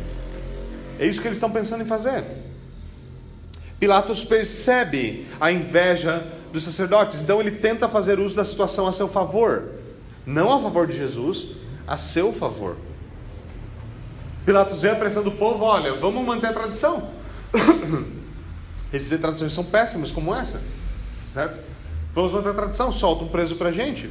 [0.99, 2.25] É isso que eles estão pensando em fazer.
[3.79, 9.09] Pilatos percebe a inveja dos sacerdotes, então ele tenta fazer uso da situação a seu
[9.09, 9.71] favor,
[10.25, 11.57] não a favor de Jesus,
[11.87, 12.77] a seu favor.
[14.47, 17.11] Pilatos vê a pressão do povo, olha, vamos manter a tradição.
[18.93, 20.63] Essas tradições são péssimas, como essa,
[21.35, 21.61] certo?
[22.15, 24.09] Vamos manter a tradição, solta um preso para gente.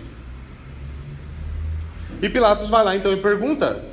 [2.21, 3.83] E Pilatos vai lá então e pergunta: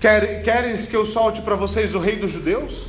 [0.00, 2.86] Querem que eu solte para vocês o rei dos judeus?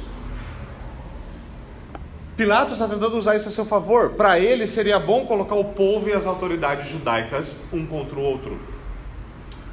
[2.36, 4.12] Pilatos está tentando usar isso a seu favor.
[4.12, 8.60] Para ele seria bom colocar o povo e as autoridades judaicas um contra o outro.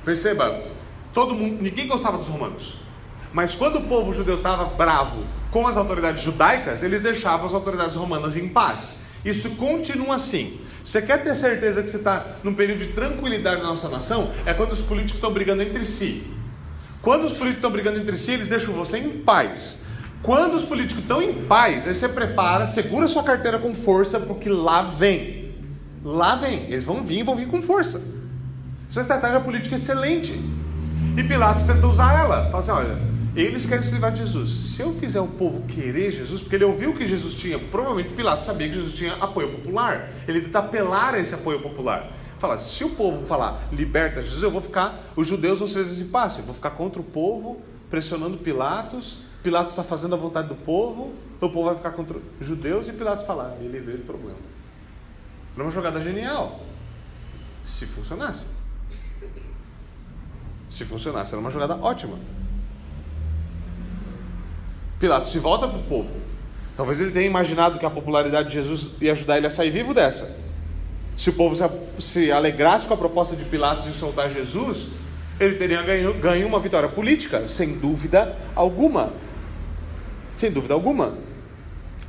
[0.03, 0.63] Perceba,
[1.13, 2.77] todo mundo, ninguém gostava dos romanos.
[3.35, 7.97] Mas quando o povo judeu estava bravo com as autoridades judaicas, eles deixavam as autoridades
[7.97, 8.95] romanas em paz.
[9.25, 10.61] Isso continua assim.
[10.85, 14.30] Você quer ter certeza que você está num período de tranquilidade na nossa nação?
[14.45, 16.24] É quando os políticos estão brigando entre si.
[17.01, 19.78] Quando os políticos estão brigando entre si, eles deixam você em paz.
[20.22, 24.51] Quando os políticos estão em paz, aí você prepara, segura sua carteira com força, porque
[24.51, 25.55] lá vem.
[26.05, 26.64] Lá vem.
[26.70, 28.03] Eles vão vir, vão vir com força.
[28.89, 30.32] Isso é estratégia política excelente.
[31.16, 32.51] E Pilatos tenta usar ela.
[32.51, 32.99] Fala assim: olha,
[33.37, 34.51] eles querem se livrar de Jesus.
[34.51, 38.47] Se eu fizer o povo querer Jesus, porque ele ouviu que Jesus tinha, provavelmente Pilatos
[38.47, 40.09] sabia que Jesus tinha apoio popular.
[40.28, 42.12] Ele tenta apelar a esse apoio popular.
[42.39, 46.05] Fala, se o povo falar liberta Jesus, eu vou ficar, os judeus vão ser esse
[46.05, 47.61] passe, eu vou ficar contra o povo,
[47.91, 49.18] pressionando Pilatos.
[49.43, 52.93] Pilatos está fazendo a vontade do povo, o povo vai ficar contra os judeus e
[52.93, 54.39] Pilatos falar, me livrei do problema.
[55.55, 56.61] Era uma jogada genial.
[57.62, 58.47] Se funcionasse.
[60.68, 62.18] Se funcionasse, era uma jogada ótima.
[64.99, 66.14] Pilatos se volta para o povo.
[66.76, 69.95] Talvez ele tenha imaginado que a popularidade de Jesus ia ajudar ele a sair vivo
[69.95, 70.36] dessa.
[71.16, 71.55] Se o povo
[72.01, 74.88] se alegrasse com a proposta de Pilatos em soltar Jesus,
[75.38, 79.12] ele teria ganho, ganho uma vitória política, sem dúvida alguma.
[80.36, 81.16] Sem dúvida alguma.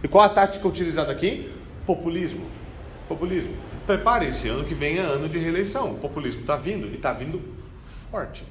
[0.03, 1.51] E qual a tática utilizada aqui?
[1.86, 2.45] Populismo.
[3.07, 3.55] Populismo.
[3.86, 5.91] Prepare-se, ano que vem é ano de reeleição.
[5.91, 7.39] O populismo está vindo e está vindo
[8.09, 8.43] forte.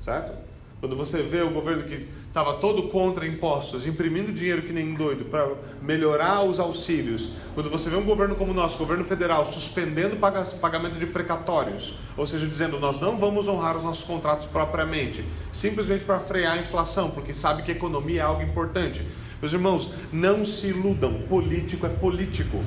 [0.00, 0.32] Certo?
[0.80, 5.24] Quando você vê o governo que estava todo contra impostos, imprimindo dinheiro que nem doido
[5.24, 7.30] para melhorar os auxílios.
[7.54, 10.16] Quando você vê um governo como o nosso, governo federal, suspendendo
[10.60, 16.04] pagamento de precatórios, ou seja, dizendo nós não vamos honrar os nossos contratos propriamente, simplesmente
[16.04, 19.00] para frear a inflação, porque sabe que economia é algo importante.
[19.40, 22.60] Meus irmãos, não se iludam, político é político.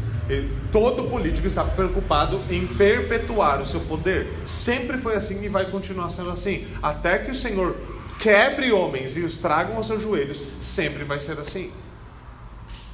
[0.71, 4.33] Todo político está preocupado em perpetuar o seu poder.
[4.47, 9.21] Sempre foi assim e vai continuar sendo assim, até que o Senhor quebre homens e
[9.21, 11.71] os tragam aos seus joelhos, sempre vai ser assim.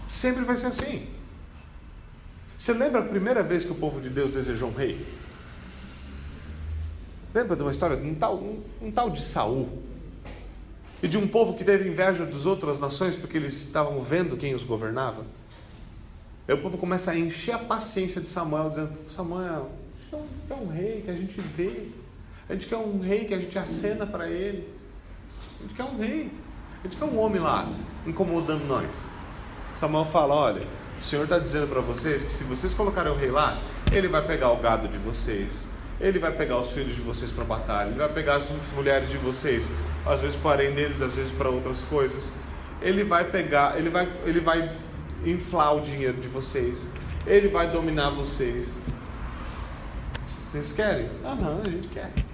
[0.08, 1.08] Sempre vai ser assim.
[2.58, 5.04] Você lembra a primeira vez que o povo de Deus desejou um rei?
[7.34, 9.84] Lembra de uma história de um tal, um, um tal de Saul?
[11.04, 14.56] E de um povo que teve inveja das outras nações porque eles estavam vendo quem
[14.56, 15.26] os governava?
[16.48, 19.72] Aí o povo começa a encher a paciência de Samuel, dizendo: Samuel,
[20.14, 21.88] a gente quer um rei que a gente vê,
[22.48, 24.75] a gente quer um rei que a gente acena para ele.
[25.60, 26.32] A gente quer um rei.
[26.84, 27.68] A gente quer um homem lá
[28.06, 29.06] incomodando nós.
[29.76, 30.62] Samuel fala: olha,
[31.00, 33.60] o Senhor está dizendo para vocês que se vocês colocarem o rei lá,
[33.92, 35.68] ele vai pegar o gado de vocês,
[36.00, 39.18] ele vai pegar os filhos de vocês para batalha, ele vai pegar as mulheres de
[39.18, 39.70] vocês,
[40.06, 42.32] às vezes para deles, às vezes para outras coisas.
[42.82, 44.76] Ele vai pegar, ele vai, ele vai
[45.26, 46.88] inflar o dinheiro de vocês,
[47.26, 48.78] ele vai dominar vocês.
[50.50, 51.10] Vocês querem?
[51.24, 52.25] Aham, a gente quer.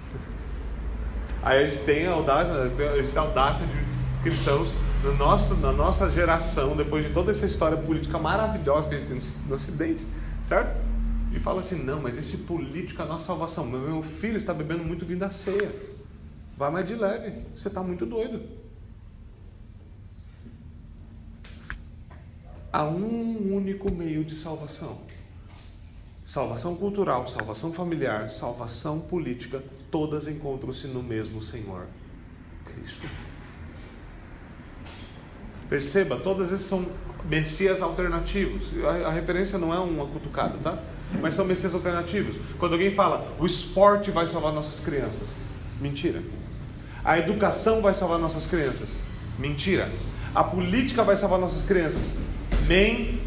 [1.42, 2.52] Aí a gente tem a audácia,
[2.96, 4.72] existe a audácia de cristãos
[5.02, 9.08] na nossa, na nossa geração, depois de toda essa história política maravilhosa que a gente
[9.08, 10.06] tem no Ocidente,
[10.44, 10.76] certo?
[11.34, 13.66] E fala assim: não, mas esse político é a nossa salvação.
[13.66, 15.74] Meu filho está bebendo muito vinho da ceia.
[16.56, 18.42] Vai mais de leve, você está muito doido.
[22.72, 24.98] Há um único meio de salvação:
[26.24, 29.62] salvação cultural, salvação familiar, salvação política,
[29.92, 31.86] todas encontram-se no mesmo Senhor,
[32.64, 33.06] Cristo.
[35.68, 36.86] Perceba, todas essas são
[37.28, 38.64] messias alternativos.
[38.84, 40.82] A, a referência não é uma cutucada, tá?
[41.20, 42.36] Mas são messias alternativos.
[42.58, 45.28] Quando alguém fala, o esporte vai salvar nossas crianças.
[45.78, 46.22] Mentira.
[47.04, 48.96] A educação vai salvar nossas crianças.
[49.38, 49.90] Mentira.
[50.34, 52.14] A política vai salvar nossas crianças.
[52.66, 53.20] Mentira.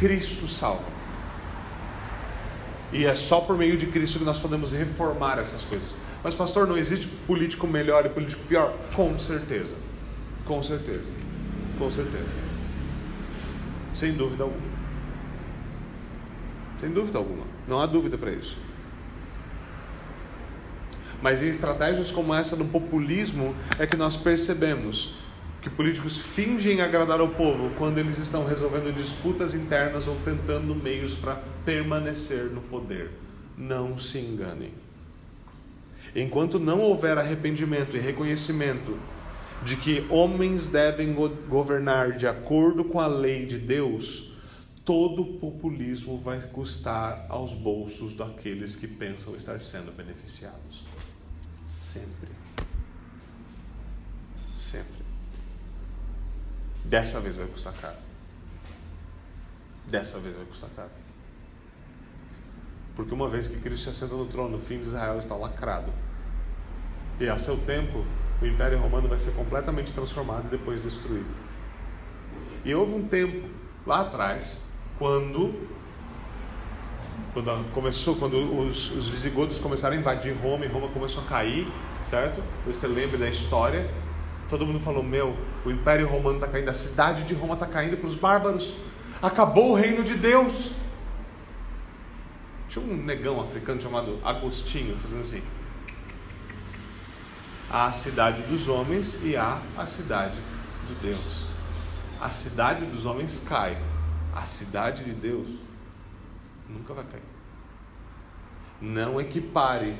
[0.00, 0.91] Cristo salva.
[2.92, 5.94] E é só por meio de Cristo que nós podemos reformar essas coisas.
[6.22, 8.74] Mas, pastor, não existe político melhor e político pior?
[8.94, 9.74] Com certeza.
[10.44, 11.08] Com certeza.
[11.78, 12.28] Com certeza.
[13.94, 14.72] Sem dúvida alguma.
[16.80, 17.44] Sem dúvida alguma.
[17.66, 18.58] Não há dúvida para isso.
[21.22, 25.14] Mas em estratégias como essa do populismo é que nós percebemos
[25.62, 31.14] que políticos fingem agradar ao povo quando eles estão resolvendo disputas internas ou tentando meios
[31.14, 33.12] para permanecer no poder.
[33.56, 34.74] Não se enganem.
[36.16, 38.98] Enquanto não houver arrependimento e reconhecimento
[39.64, 44.32] de que homens devem governar de acordo com a lei de Deus,
[44.84, 50.82] todo populismo vai custar aos bolsos daqueles que pensam estar sendo beneficiados.
[51.64, 52.30] Sempre.
[54.56, 55.01] Sempre.
[56.84, 57.96] Dessa vez vai custar caro.
[59.86, 60.90] Dessa vez vai custar caro.
[62.94, 65.92] Porque uma vez que Cristo se assenta no trono, o fim de Israel está lacrado.
[67.18, 68.04] E a seu tempo,
[68.40, 71.30] o Império Romano vai ser completamente transformado e depois destruído.
[72.64, 73.48] E houve um tempo
[73.86, 74.62] lá atrás,
[74.98, 75.54] quando,
[77.32, 81.66] quando começou, quando os, os visigodos começaram a invadir Roma e Roma começou a cair,
[82.04, 82.42] certo?
[82.66, 83.88] Você lembra da história?
[84.52, 85.34] Todo mundo falou: Meu,
[85.64, 88.76] o Império Romano está caindo, a cidade de Roma está caindo para os bárbaros.
[89.22, 90.72] Acabou o reino de Deus.
[92.68, 95.42] Tinha um negão africano chamado Agostinho fazendo assim.
[97.70, 100.38] Há a cidade dos homens e há a cidade
[100.86, 101.48] de Deus.
[102.20, 103.82] A cidade dos homens cai,
[104.34, 105.48] a cidade de Deus
[106.68, 107.22] nunca vai cair.
[108.82, 109.96] Não equipare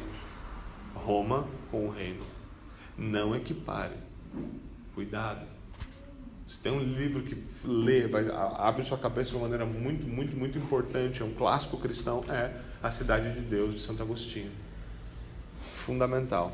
[0.95, 2.27] Roma com o reino.
[2.99, 4.12] Não equipare.
[4.95, 5.47] Cuidado.
[6.47, 10.37] Se tem um livro que lê, vai, abre sua cabeça de uma maneira muito, muito,
[10.37, 12.51] muito importante, é um clássico cristão, é
[12.83, 14.51] A Cidade de Deus, de Santo Agostinho.
[15.77, 16.53] Fundamental.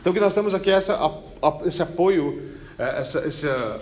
[0.00, 0.98] Então, o que nós temos aqui é essa,
[1.66, 3.80] esse apoio, é, essa, essa,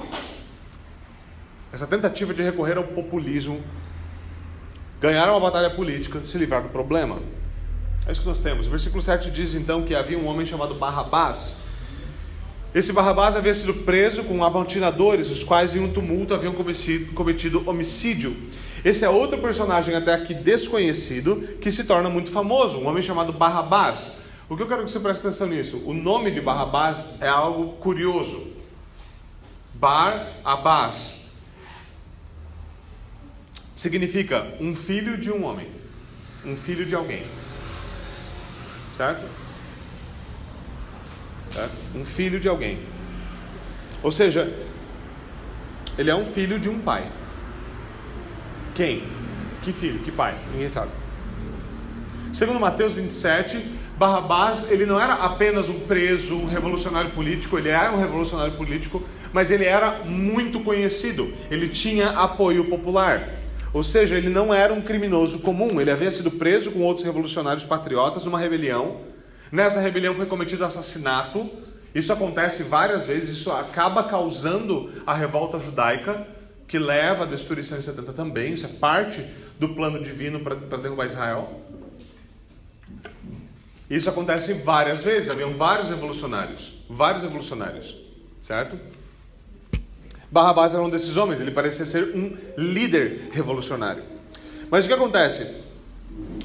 [1.72, 3.62] essa tentativa de recorrer ao populismo,
[5.00, 7.20] ganhar uma batalha política, se livrar do problema.
[8.08, 8.66] É isso que nós temos.
[8.66, 11.63] O versículo 7 diz então que havia um homem chamado Barrabás
[12.74, 16.54] esse Barrabás havia sido preso com amontinadores, os quais em um tumulto haviam
[17.14, 18.36] cometido homicídio.
[18.84, 23.32] Esse é outro personagem até aqui desconhecido que se torna muito famoso, um homem chamado
[23.32, 24.16] Barrabás.
[24.48, 25.82] O que eu quero que você preste atenção nisso?
[25.86, 28.52] O nome de Barrabás é algo curioso.
[29.74, 31.30] Bar-Abás
[33.74, 35.68] significa um filho de um homem,
[36.44, 37.24] um filho de alguém.
[38.96, 39.43] Certo?
[41.54, 41.72] Certo?
[41.94, 42.80] Um filho de alguém.
[44.02, 44.52] Ou seja,
[45.96, 47.08] ele é um filho de um pai.
[48.74, 49.04] Quem?
[49.62, 50.00] Que filho?
[50.00, 50.34] Que pai?
[50.52, 50.90] Ninguém sabe.
[52.32, 53.64] Segundo Mateus 27,
[53.96, 59.04] Barrabás, ele não era apenas um preso, um revolucionário político, ele era um revolucionário político,
[59.32, 61.32] mas ele era muito conhecido.
[61.48, 63.28] Ele tinha apoio popular.
[63.72, 67.64] Ou seja, ele não era um criminoso comum, ele havia sido preso com outros revolucionários
[67.64, 69.13] patriotas numa rebelião
[69.54, 71.48] Nessa rebelião foi cometido assassinato.
[71.94, 76.26] Isso acontece várias vezes, isso acaba causando a revolta judaica,
[76.66, 78.54] que leva à destruição em 70 também.
[78.54, 79.24] Isso é parte
[79.56, 81.60] do plano divino para derrubar Israel.
[83.88, 87.96] Isso acontece várias vezes, haviam vários revolucionários, vários revolucionários,
[88.40, 88.76] certo?
[90.32, 94.02] Barrabás era um desses homens, ele parecia ser um líder revolucionário.
[94.68, 95.48] Mas o que acontece?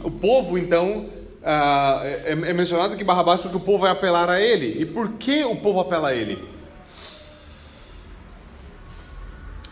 [0.03, 1.17] O povo então
[1.51, 4.79] ah, é, é, mencionado que Barrabás porque o povo vai apelar a ele.
[4.79, 6.47] E por que o povo apela a ele?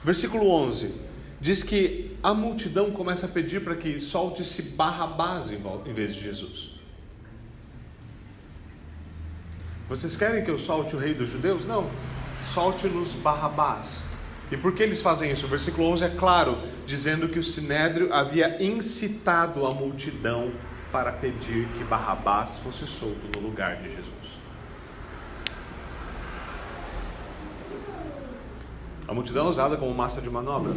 [0.03, 0.91] Versículo 11
[1.39, 6.71] diz que a multidão começa a pedir para que solte-se Barrabás em vez de Jesus.
[9.88, 11.63] Vocês querem que eu solte o rei dos judeus?
[11.63, 11.91] Não.
[12.55, 14.03] Solte-nos Barrabás.
[14.51, 15.45] E por que eles fazem isso?
[15.45, 16.57] O versículo 11 é claro,
[16.88, 20.51] dizendo que o sinédrio havia incitado a multidão
[20.91, 24.38] para pedir que Barrabás fosse solto no lugar de Jesus.
[29.07, 30.73] A multidão é usada como massa de manobra.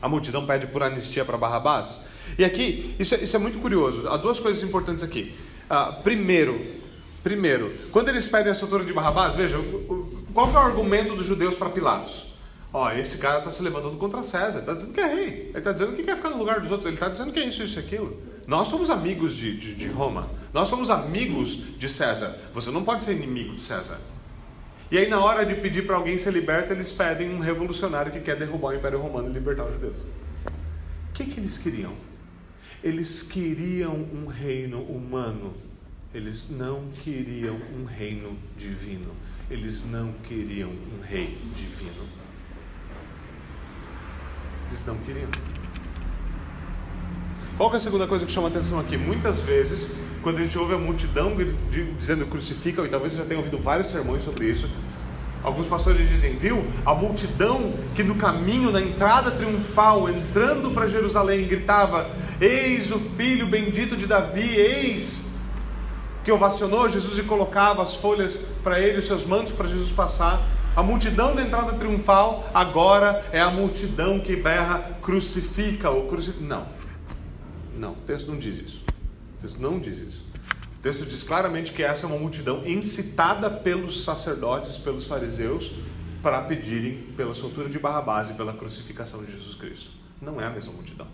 [0.00, 1.98] A multidão pede por anistia para Barrabás.
[2.38, 4.08] E aqui, isso é, isso é, muito curioso.
[4.08, 5.34] Há duas coisas importantes aqui.
[5.70, 6.58] Uh, primeiro,
[7.22, 9.58] primeiro, quando eles pedem a soltura de Barrabás, veja,
[10.32, 12.26] qual é o argumento dos judeus para Pilatos?
[12.72, 15.72] Ó, esse cara está se levantando contra César, está dizendo que é rei, ele está
[15.72, 17.78] dizendo que quer ficar no lugar dos outros, ele está dizendo que é isso, isso
[17.78, 18.20] e aquilo.
[18.46, 23.04] Nós somos amigos de, de, de Roma, nós somos amigos de César, você não pode
[23.04, 23.98] ser inimigo de César.
[24.90, 28.20] E aí, na hora de pedir para alguém ser liberto, eles pedem um revolucionário que
[28.20, 29.98] quer derrubar o Império Romano e libertar os judeus.
[30.46, 31.92] O que, que eles queriam?
[32.82, 35.54] Eles queriam um reino humano,
[36.14, 39.14] eles não queriam um reino divino,
[39.50, 42.17] eles não queriam um rei divino.
[44.68, 45.28] Eles não queriam.
[47.56, 48.96] Qual é a segunda coisa que chama atenção aqui?
[48.96, 49.90] Muitas vezes,
[50.22, 51.36] quando a gente ouve a multidão
[51.98, 54.70] dizendo crucificam, e talvez você já tenha ouvido vários sermões sobre isso,
[55.42, 56.64] alguns pastores dizem, viu?
[56.86, 62.08] A multidão que no caminho, na entrada triunfal, entrando para Jerusalém, gritava:
[62.40, 65.26] Eis o filho bendito de Davi, eis
[66.22, 70.42] que ovacionou Jesus e colocava as folhas para ele, os seus mantos para Jesus passar.
[70.78, 76.44] A multidão da entrada triunfal agora é a multidão que berra crucifica ou crucifica.
[76.44, 76.68] Não.
[77.76, 78.84] Não, o texto não diz isso.
[79.36, 80.24] O texto não diz isso.
[80.76, 85.72] O texto diz claramente que essa é uma multidão incitada pelos sacerdotes, pelos fariseus,
[86.22, 89.90] para pedirem pela soltura de Barrabás e pela crucificação de Jesus Cristo.
[90.22, 91.08] Não é a mesma multidão.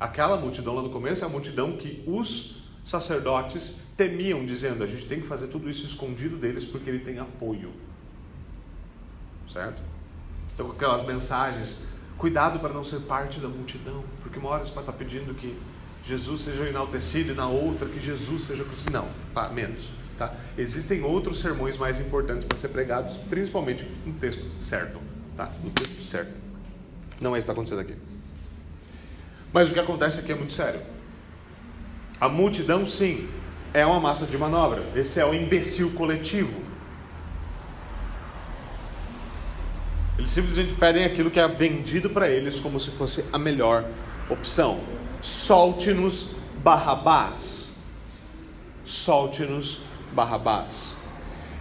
[0.00, 5.04] Aquela multidão lá no começo é a multidão que os sacerdotes temiam, dizendo: a gente
[5.04, 7.70] tem que fazer tudo isso escondido deles porque ele tem apoio.
[9.48, 9.82] Certo?
[10.54, 11.84] Então, aquelas mensagens
[12.18, 15.54] Cuidado para não ser parte da multidão, porque uma hora você vai estar pedindo que
[16.02, 19.06] Jesus seja enaltecido e na outra que Jesus seja crucificado.
[19.06, 19.90] Não, pá, menos.
[20.16, 20.34] Tá?
[20.56, 24.98] Existem outros sermões mais importantes para ser pregados, principalmente no texto certo.
[25.36, 25.52] Tá?
[25.62, 26.32] No texto certo.
[27.20, 27.96] Não é isso que está acontecendo aqui.
[29.52, 30.80] Mas o que acontece aqui é muito sério.
[32.18, 33.28] A multidão, sim,
[33.74, 34.82] é uma massa de manobra.
[34.94, 36.62] Esse é o imbecil coletivo.
[40.18, 43.84] Eles simplesmente pedem aquilo que é vendido para eles como se fosse a melhor
[44.30, 44.80] opção.
[45.20, 46.28] Solte-nos
[46.62, 47.76] Barrabás.
[48.84, 49.80] Solte-nos
[50.12, 50.94] Barrabás.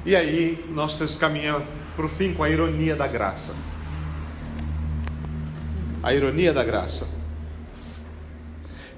[0.06, 3.54] E aí, nosso texto caminha para o fim com a ironia da graça.
[6.02, 7.08] A ironia da graça.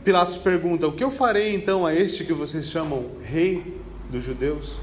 [0.03, 4.77] Pilatos pergunta: O que eu farei então a este que vocês chamam rei dos judeus?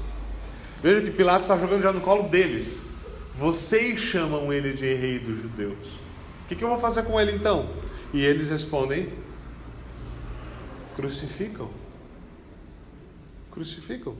[0.83, 2.84] Veja que Pilatos está jogando já no colo deles.
[3.37, 5.89] Vocês chamam ele de rei dos judeus.
[6.45, 7.69] O que, que eu vou fazer com ele então?
[8.13, 9.11] E eles respondem:
[10.95, 11.69] crucificam.
[13.51, 14.15] Crucificam.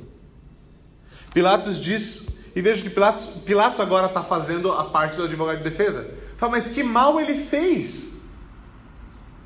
[1.33, 5.63] Pilatos diz, e veja que Pilatos, Pilatos agora está fazendo a parte do advogado de
[5.63, 6.09] defesa.
[6.35, 8.21] Fala, mas que mal ele fez?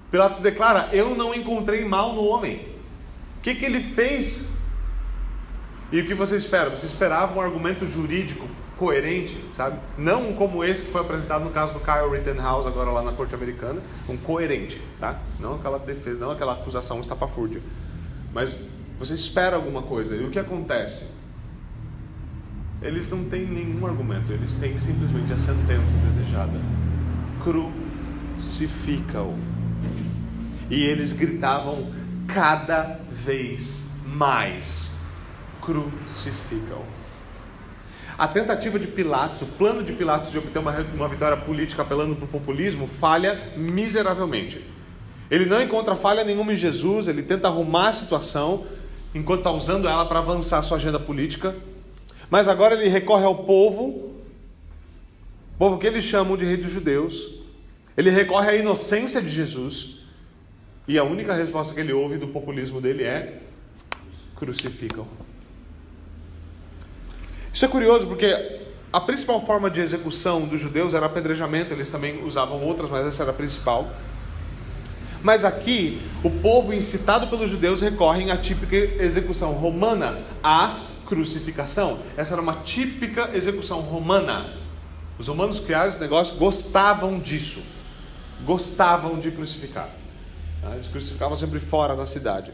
[0.10, 2.76] Pilatos declara: Eu não encontrei mal no homem.
[3.38, 4.48] O que, que ele fez?
[5.92, 6.72] E o que você espera?
[6.72, 8.48] Você esperava um argumento jurídico
[8.80, 9.78] coerente, sabe?
[9.98, 13.36] Não como esse que foi apresentado no caso do Kyle Rittenhouse agora lá na corte
[13.36, 15.20] americana, um coerente, tá?
[15.38, 17.62] Não aquela defesa, não aquela acusação estapafúrdia.
[18.34, 18.58] Mas
[18.98, 21.08] você espera alguma coisa e o que acontece?
[22.82, 26.58] Eles não têm nenhum argumento, eles têm simplesmente a sentença desejada.
[27.44, 29.38] Crucifica-o.
[30.70, 31.92] E eles gritavam
[32.28, 34.98] cada vez mais:
[35.60, 36.99] crucifica-o.
[38.20, 42.18] A tentativa de Pilatos, o plano de Pilatos de obter uma, uma vitória política apelando
[42.18, 44.62] para o populismo, falha miseravelmente.
[45.32, 48.66] Ele não encontra falha nenhuma em Jesus, ele tenta arrumar a situação
[49.16, 51.56] enquanto está usando ela para avançar a sua agenda política.
[52.30, 54.16] Mas agora ele recorre ao povo,
[55.58, 57.40] povo que eles chamam de rei dos judeus.
[57.96, 60.00] Ele recorre à inocência de Jesus.
[60.90, 63.44] E a única resposta que ele ouve do populismo dele é:
[64.36, 65.08] crucificam.
[67.54, 68.60] Isso é curioso porque
[68.92, 73.24] a principal forma de execução dos judeus era apedrejamento, eles também usavam outras, mas essa
[73.24, 73.90] era a principal.
[75.22, 82.00] Mas aqui, o povo incitado pelos judeus recorre à típica execução romana, a crucificação.
[82.16, 84.54] Essa era uma típica execução romana.
[85.18, 87.62] Os romanos criaram esse negócio, gostavam disso.
[88.46, 89.90] Gostavam de crucificar.
[90.74, 92.54] Eles crucificavam sempre fora da cidade.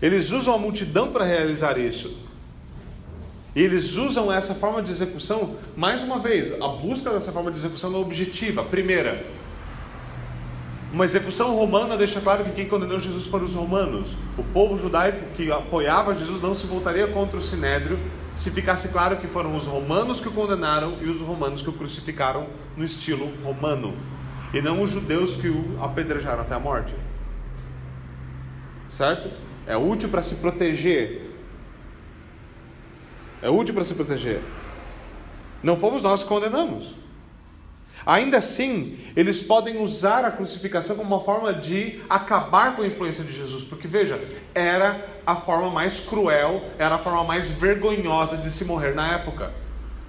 [0.00, 2.25] Eles usam a multidão para realizar isso.
[3.56, 7.94] Eles usam essa forma de execução, mais uma vez, a busca dessa forma de execução
[7.94, 8.62] é objetiva.
[8.62, 9.24] Primeira,
[10.92, 14.14] uma execução romana deixa claro que quem condenou Jesus foram os romanos.
[14.36, 17.98] O povo judaico que apoiava Jesus não se voltaria contra o sinédrio
[18.36, 21.72] se ficasse claro que foram os romanos que o condenaram e os romanos que o
[21.72, 22.46] crucificaram
[22.76, 23.96] no estilo romano,
[24.52, 26.94] e não os judeus que o apedrejaram até a morte.
[28.90, 29.30] Certo?
[29.66, 31.25] É útil para se proteger
[33.42, 34.40] é útil para se proteger.
[35.62, 36.94] Não fomos nós que condenamos.
[38.06, 43.24] Ainda assim, eles podem usar a crucificação como uma forma de acabar com a influência
[43.24, 44.22] de Jesus, porque veja,
[44.54, 49.52] era a forma mais cruel, era a forma mais vergonhosa de se morrer na época.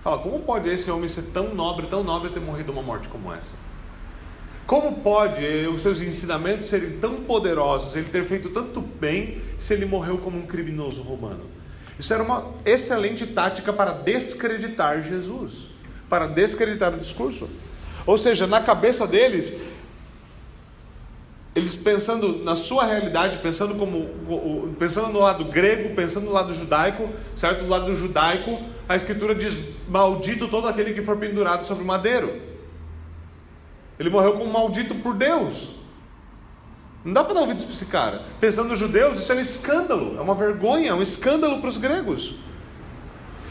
[0.03, 3.34] Fala, como pode esse homem ser tão nobre, tão nobre ter morrido uma morte como
[3.34, 3.55] essa?
[4.67, 9.86] Como pode os seus ensinamentos serem tão poderosos, ele ter feito tanto bem, se ele
[9.86, 11.57] morreu como um criminoso romano?
[12.00, 15.70] Isso era uma excelente tática para descreditar Jesus,
[16.10, 17.50] para descreditar o discurso.
[18.06, 19.60] Ou seja, na cabeça deles,
[21.56, 27.10] eles pensando na sua realidade, pensando como pensando no lado grego, pensando no lado judaico,
[27.36, 27.64] certo?
[27.64, 32.39] Do lado judaico, a escritura diz: "Maldito todo aquele que for pendurado sobre o madeiro".
[34.00, 35.76] Ele morreu como maldito por Deus.
[37.04, 38.22] Não dá para dar ouvidos para esse cara.
[38.39, 41.78] Pensando nos judeus, isso é um escândalo, é uma vergonha, é um escândalo para os
[41.78, 42.36] gregos.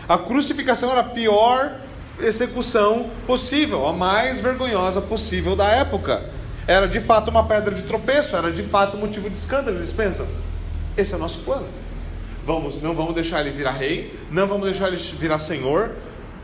[0.08, 1.80] A crucificação era a pior
[2.20, 6.30] execução possível, a mais vergonhosa possível da época.
[6.66, 9.78] Era de fato uma pedra de tropeço, era de fato motivo de escândalo.
[9.78, 10.26] Eles pensam:
[10.96, 11.66] esse é o nosso plano.
[12.44, 15.90] Vamos, não vamos deixar ele virar rei, não vamos deixar ele virar senhor,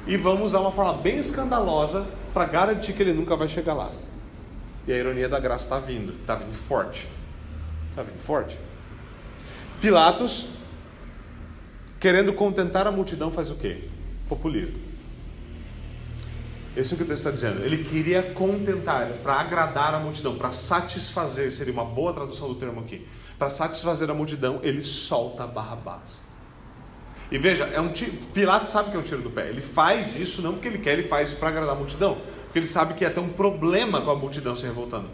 [0.07, 3.90] e vamos usar uma forma bem escandalosa para garantir que ele nunca vai chegar lá.
[4.86, 7.06] E a ironia da graça está vindo, está vindo forte.
[7.90, 8.58] Está vindo forte.
[9.80, 10.46] Pilatos,
[12.00, 13.84] querendo contentar a multidão, faz o quê?
[14.28, 14.78] Populismo.
[16.76, 17.64] Esse é o que o texto está dizendo.
[17.64, 22.80] Ele queria contentar, para agradar a multidão, para satisfazer, seria uma boa tradução do termo
[22.80, 23.06] aqui.
[23.38, 26.20] Para satisfazer a multidão, ele solta Barrabás.
[27.30, 29.48] E veja, é um tiro, Pilatos sabe que é um tiro do pé.
[29.48, 32.18] Ele faz isso não porque ele quer, ele faz isso para agradar a multidão
[32.53, 35.07] porque ele sabe que ia ter um problema com a multidão se revoltando.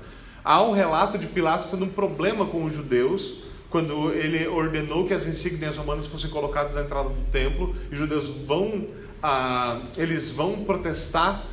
[0.45, 5.15] Há um relato de Pilatos tendo um problema com os judeus, quando ele ordenou que
[5.15, 8.89] as insígnias romanas fossem colocadas na entrada do templo, e os judeus vão,
[9.23, 11.45] ah, eles vão protestar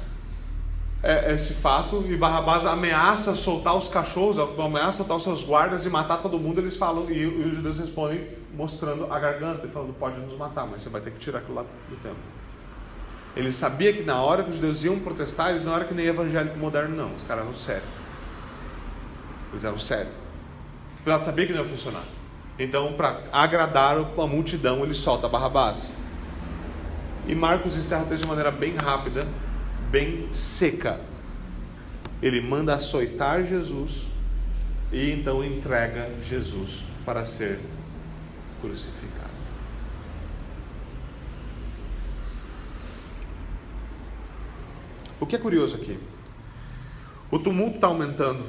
[1.04, 5.90] é, esse fato, e Barrabás ameaça soltar os cachorros, ameaça soltar os seus guardas e
[5.92, 9.94] matar todo mundo, eles falam, e, e os judeus respondem mostrando a garganta e falando,
[9.94, 12.35] pode nos matar, mas você vai ter que tirar aquilo lá do templo.
[13.36, 16.06] Ele sabia que na hora que os judeus iam protestar, eles não eram que nem
[16.06, 17.14] evangélico moderno, não.
[17.16, 17.90] Os caras eram sérios.
[19.52, 20.14] Eles eram sérios.
[21.04, 22.04] Pilatos sabia que não ia funcionar.
[22.58, 25.92] Então, para agradar a multidão, ele solta Barrabás.
[27.28, 29.28] E Marcos encerra o texto de maneira bem rápida,
[29.92, 31.00] bem seca.
[32.22, 34.08] Ele manda açoitar Jesus
[34.92, 37.60] e então entrega Jesus para ser
[38.62, 39.25] crucificado.
[45.26, 45.98] O que é curioso aqui?
[47.32, 48.44] O tumulto está aumentando.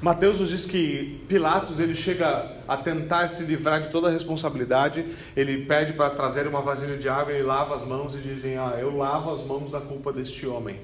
[0.00, 5.04] Mateus nos diz que Pilatos ele chega a tentar se livrar de toda a responsabilidade.
[5.34, 8.76] Ele pede para trazer uma vasilha de água, ele lava as mãos e dizem: Ah,
[8.78, 10.78] eu lavo as mãos da culpa deste homem.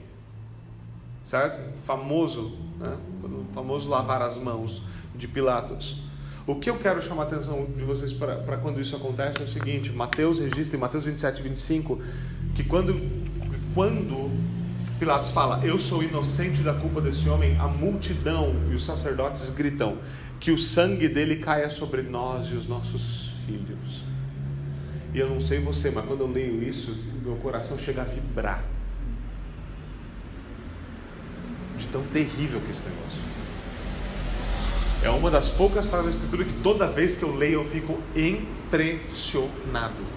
[1.22, 1.60] Certo?
[1.84, 2.96] Famoso, né?
[3.22, 4.82] O famoso lavar as mãos
[5.14, 6.02] de Pilatos.
[6.44, 9.48] O que eu quero chamar a atenção de vocês para quando isso acontece é o
[9.48, 12.02] seguinte: Mateus registra em Mateus 27, 25
[12.58, 13.00] que quando,
[13.78, 14.28] quando
[14.98, 19.98] Pilatos fala, eu sou inocente da culpa desse homem, a multidão e os sacerdotes gritam
[20.40, 24.02] que o sangue dele caia sobre nós e os nossos filhos.
[25.14, 28.64] E eu não sei você, mas quando eu leio isso, meu coração chega a vibrar.
[31.78, 33.22] De tão terrível que é esse negócio.
[35.04, 37.96] É uma das poucas frases da Escritura que toda vez que eu leio eu fico
[38.16, 40.07] impressionado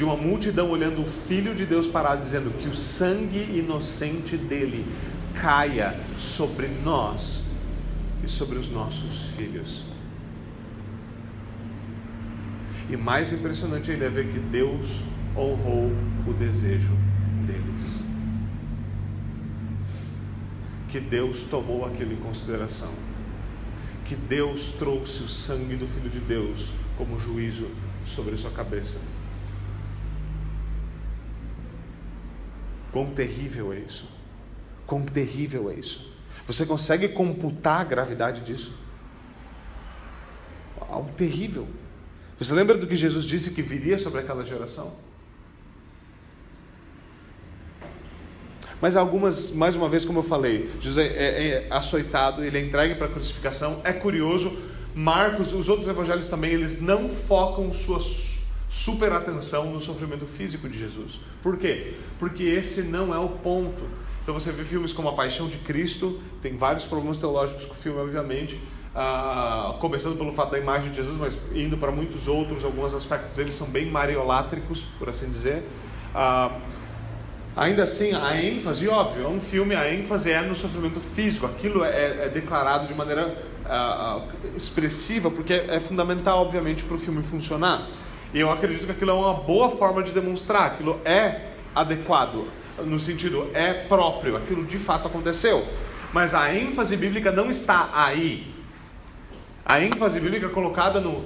[0.00, 4.86] de uma multidão olhando o Filho de Deus parado, dizendo que o sangue inocente dele
[5.34, 7.44] caia sobre nós
[8.24, 9.84] e sobre os nossos filhos.
[12.88, 15.02] E mais impressionante ainda é ver que Deus
[15.36, 15.92] honrou
[16.26, 16.96] o desejo
[17.46, 18.02] deles.
[20.88, 22.94] Que Deus tomou aquilo em consideração.
[24.06, 27.66] Que Deus trouxe o sangue do Filho de Deus como juízo
[28.06, 28.96] sobre sua cabeça.
[32.92, 34.08] Quão terrível é isso?
[34.86, 36.12] Quão terrível é isso?
[36.46, 38.72] Você consegue computar a gravidade disso?
[40.90, 41.66] algo terrível.
[42.38, 44.92] Você lembra do que Jesus disse que viria sobre aquela geração?
[48.80, 52.62] Mas algumas, mais uma vez, como eu falei, Jesus é, é, é açoitado, ele é
[52.62, 53.80] entregue para a crucificação.
[53.84, 54.58] É curioso,
[54.94, 58.00] Marcos, os outros evangelhos também, eles não focam sua
[58.70, 61.20] super atenção no sofrimento físico de Jesus.
[61.42, 61.94] Por quê?
[62.18, 63.82] Porque esse não é o ponto.
[64.22, 67.76] Então você vê filmes como A Paixão de Cristo, tem vários problemas teológicos com o
[67.76, 68.60] filme, obviamente,
[68.94, 73.36] ah, começando pelo fato da imagem de Jesus, mas indo para muitos outros, alguns aspectos
[73.36, 75.64] deles são bem mariolátricos, por assim dizer.
[76.14, 76.56] Ah,
[77.56, 81.84] Ainda assim, a ênfase, óbvio, é um filme, a ênfase é no sofrimento físico, aquilo
[81.84, 84.22] é, é declarado de maneira uh,
[84.56, 87.88] expressiva, porque é, é fundamental, obviamente, para o filme funcionar.
[88.32, 92.46] E eu acredito que aquilo é uma boa forma de demonstrar, aquilo é adequado,
[92.84, 95.66] no sentido, é próprio, aquilo de fato aconteceu.
[96.12, 98.52] Mas a ênfase bíblica não está aí.
[99.64, 101.24] A ênfase bíblica é colocada no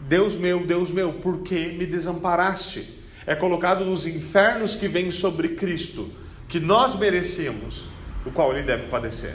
[0.00, 2.96] Deus meu, Deus meu, por que me desamparaste?
[3.26, 6.08] é colocado nos infernos que vêm sobre Cristo,
[6.48, 7.84] que nós merecemos,
[8.24, 9.34] o qual ele deve padecer.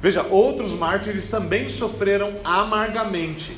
[0.00, 3.56] Veja, outros mártires também sofreram amargamente.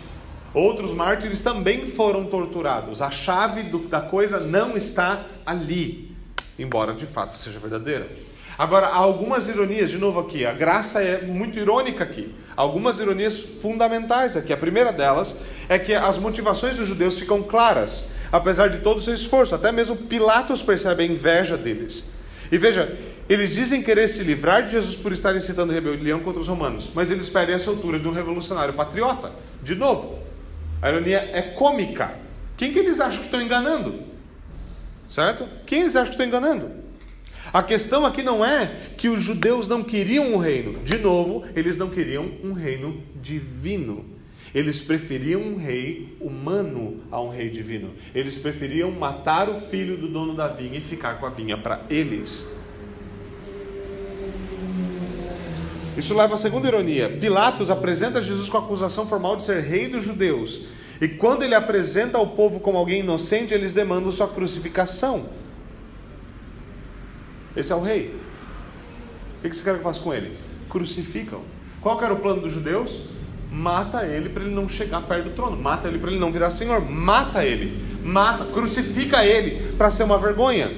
[0.54, 3.02] Outros mártires também foram torturados.
[3.02, 6.16] A chave do, da coisa não está ali,
[6.58, 8.08] embora de fato seja verdadeira.
[8.56, 12.32] Agora, há algumas ironias, de novo aqui, a graça é muito irônica aqui.
[12.56, 14.52] Algumas ironias fundamentais aqui.
[14.52, 15.34] A primeira delas
[15.68, 19.54] é que as motivações dos judeus ficam claras apesar de todo o seu esforço.
[19.54, 22.04] Até mesmo Pilatos percebe a inveja deles.
[22.50, 22.96] E veja,
[23.28, 27.12] eles dizem querer se livrar de Jesus por estar incitando rebelião contra os romanos, mas
[27.12, 29.30] eles pedem a soltura de um revolucionário patriota.
[29.62, 30.18] De novo,
[30.84, 32.14] a ironia é cômica.
[32.58, 34.02] Quem que eles acham que estão enganando?
[35.08, 35.48] Certo?
[35.64, 36.72] Quem eles acham que estão enganando?
[37.50, 40.84] A questão aqui não é que os judeus não queriam um reino.
[40.84, 44.04] De novo, eles não queriam um reino divino.
[44.54, 47.94] Eles preferiam um rei humano a um rei divino.
[48.14, 51.80] Eles preferiam matar o filho do dono da vinha e ficar com a vinha para
[51.88, 52.54] eles.
[55.96, 57.08] Isso leva à segunda ironia.
[57.08, 60.73] Pilatos apresenta Jesus com a acusação formal de ser rei dos judeus.
[61.00, 65.26] E quando ele apresenta ao povo como alguém inocente, eles demandam sua crucificação.
[67.56, 68.14] Esse é o rei.
[69.38, 70.36] O que você quer que eu faça com ele?
[70.70, 71.42] Crucificam.
[71.80, 73.00] Qual era o plano dos judeus?
[73.54, 76.50] mata ele para ele não chegar perto do trono, mata ele para ele não virar
[76.50, 80.70] senhor, mata ele, mata, crucifica ele para ser uma vergonha.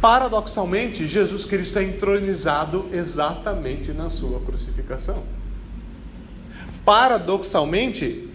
[0.00, 5.22] Paradoxalmente, Jesus Cristo é entronizado exatamente na sua crucificação.
[6.84, 8.28] Paradoxalmente,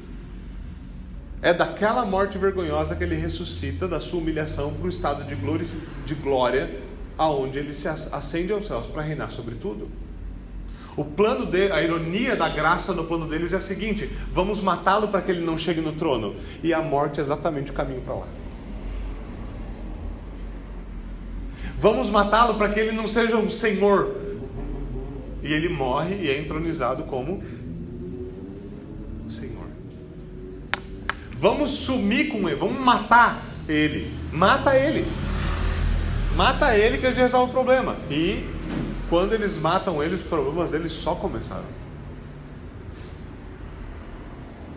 [1.42, 5.68] é daquela morte vergonhosa que ele ressuscita da sua humilhação para o estado de glória,
[6.06, 6.82] de glória
[7.18, 9.90] aonde ele se ascende aos céus para reinar sobre tudo.
[10.98, 15.08] O plano de, a ironia da graça no plano deles é a seguinte: vamos matá-lo
[15.08, 16.36] para que ele não chegue no trono.
[16.62, 18.28] E a morte é exatamente o caminho para lá.
[21.78, 24.14] Vamos matá-lo para que ele não seja um senhor.
[25.42, 27.42] E ele morre e é entronizado como
[29.30, 29.68] Senhor.
[31.40, 34.14] Vamos sumir com ele, vamos matar ele.
[34.30, 35.08] Mata ele.
[36.36, 37.96] Mata ele que a gente resolve o problema.
[38.12, 38.46] E
[39.10, 41.80] quando eles matam ele, os problemas deles só começaram.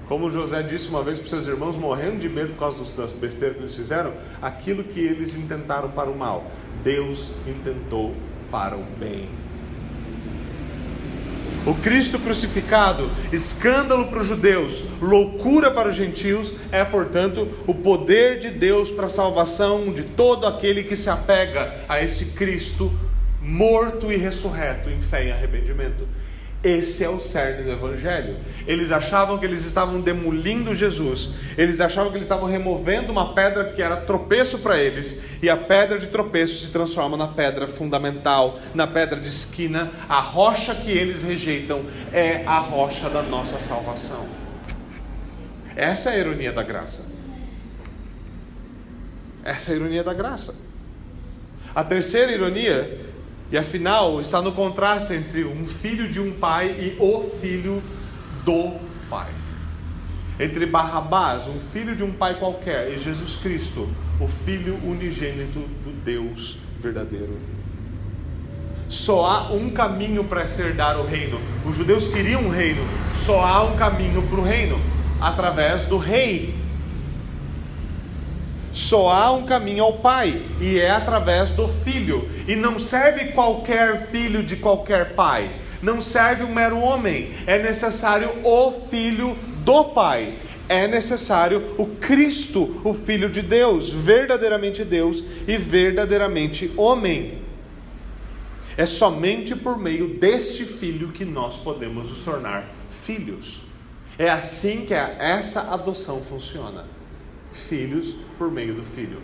[0.07, 3.13] Como José disse uma vez para os seus irmãos, morrendo de medo por causa das
[3.13, 6.49] besteiras que eles fizeram, aquilo que eles intentaram para o mal,
[6.85, 8.15] Deus intentou
[8.53, 9.29] para o bem.
[11.65, 18.41] O Cristo crucificado, escândalo para os judeus, loucura para os gentios, é, portanto, o poder
[18.41, 22.93] de Deus para a salvação de todo aquele que se apega a esse Cristo
[23.41, 26.07] morto e ressurreto em fé e arrependimento.
[26.63, 28.37] Esse é o cerne do Evangelho.
[28.69, 33.73] Eles achavam que eles estavam demolindo Jesus, eles achavam que eles estavam removendo uma pedra
[33.73, 38.61] que era tropeço para eles, e a pedra de tropeço se transforma na pedra fundamental,
[38.73, 39.91] na pedra de esquina.
[40.09, 44.25] A rocha que eles rejeitam é a rocha da nossa salvação.
[45.75, 47.11] Essa é a ironia da graça.
[49.43, 50.55] Essa é a ironia da graça.
[51.75, 53.12] A terceira ironia
[53.53, 57.83] e afinal, está no contraste entre um filho de um pai e o filho
[58.47, 58.79] do
[59.11, 59.29] pai.
[60.41, 63.87] Entre Barrabás, um filho de um pai qualquer, e Jesus Cristo,
[64.19, 67.39] o filho unigênito do Deus verdadeiro.
[68.89, 71.39] Só há um caminho para se herdar o reino.
[71.67, 72.83] Os judeus queriam um reino,
[73.13, 74.81] só há um caminho para o reino
[75.21, 76.55] através do rei
[78.73, 82.29] só há um caminho ao Pai, e é através do Filho.
[82.49, 85.61] E não serve qualquer filho de qualquer pai.
[85.83, 87.33] Não serve um mero homem.
[87.47, 94.85] É necessário o Filho do Pai, é necessário o Cristo, o Filho de Deus, verdadeiramente
[94.85, 97.43] Deus e verdadeiramente homem.
[98.77, 102.67] É somente por meio deste Filho que nós podemos nos tornar
[103.05, 103.61] filhos.
[104.19, 106.85] É assim que essa adoção funciona.
[107.53, 109.21] Filhos por meio do Filho.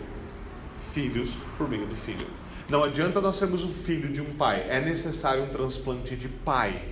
[0.93, 2.27] Filhos por meio do Filho.
[2.69, 6.83] Não adianta nós sermos um filho de um pai, é necessário um transplante de pai.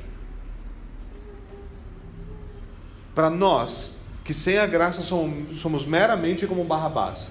[3.14, 7.28] Para nós, que sem a graça somos, somos meramente como Barrabás,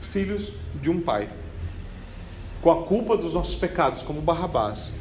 [0.00, 1.28] filhos de um pai,
[2.62, 4.92] com a culpa dos nossos pecados, como Barrabás,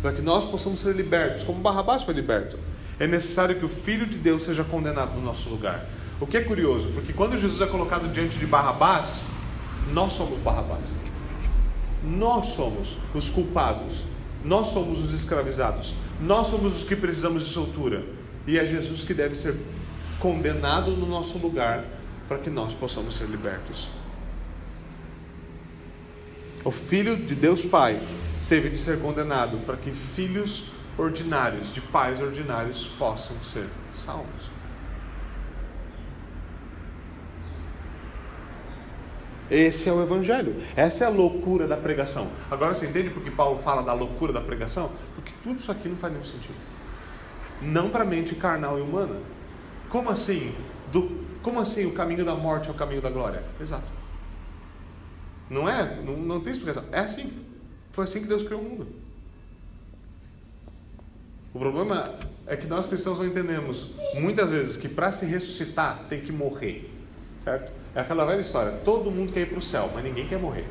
[0.00, 2.58] para que nós possamos ser libertos, como Barrabás foi liberto,
[2.98, 5.84] é necessário que o Filho de Deus seja condenado no nosso lugar.
[6.18, 9.24] O que é curioso, porque quando Jesus é colocado diante de Barrabás,
[9.92, 10.84] nós somos Barrabás.
[12.02, 14.04] Nós somos os culpados,
[14.44, 18.04] nós somos os escravizados, nós somos os que precisamos de soltura.
[18.46, 19.56] E é Jesus que deve ser
[20.18, 21.84] condenado no nosso lugar
[22.28, 23.88] para que nós possamos ser libertos.
[26.64, 28.00] O Filho de Deus Pai
[28.48, 30.64] teve de ser condenado para que filhos
[30.96, 34.55] ordinários, de pais ordinários, possam ser salvos.
[39.50, 40.56] Esse é o Evangelho.
[40.74, 42.28] Essa é a loucura da pregação.
[42.50, 44.90] Agora você entende porque Paulo fala da loucura da pregação?
[45.14, 46.56] Porque tudo isso aqui não faz nenhum sentido.
[47.62, 49.20] Não para a mente carnal e humana.
[49.88, 50.54] Como assim?
[50.92, 53.44] Do, como assim o caminho da morte é o caminho da glória?
[53.60, 53.86] Exato.
[55.48, 55.96] Não é?
[56.02, 56.84] Não, não tem explicação.
[56.90, 57.32] É assim.
[57.92, 58.88] Foi assim que Deus criou o mundo.
[61.54, 66.20] O problema é que nós cristãos não entendemos muitas vezes que para se ressuscitar tem
[66.20, 66.90] que morrer.
[67.42, 67.72] Certo?
[67.96, 70.66] É aquela velha história: todo mundo quer ir para o céu, mas ninguém quer morrer.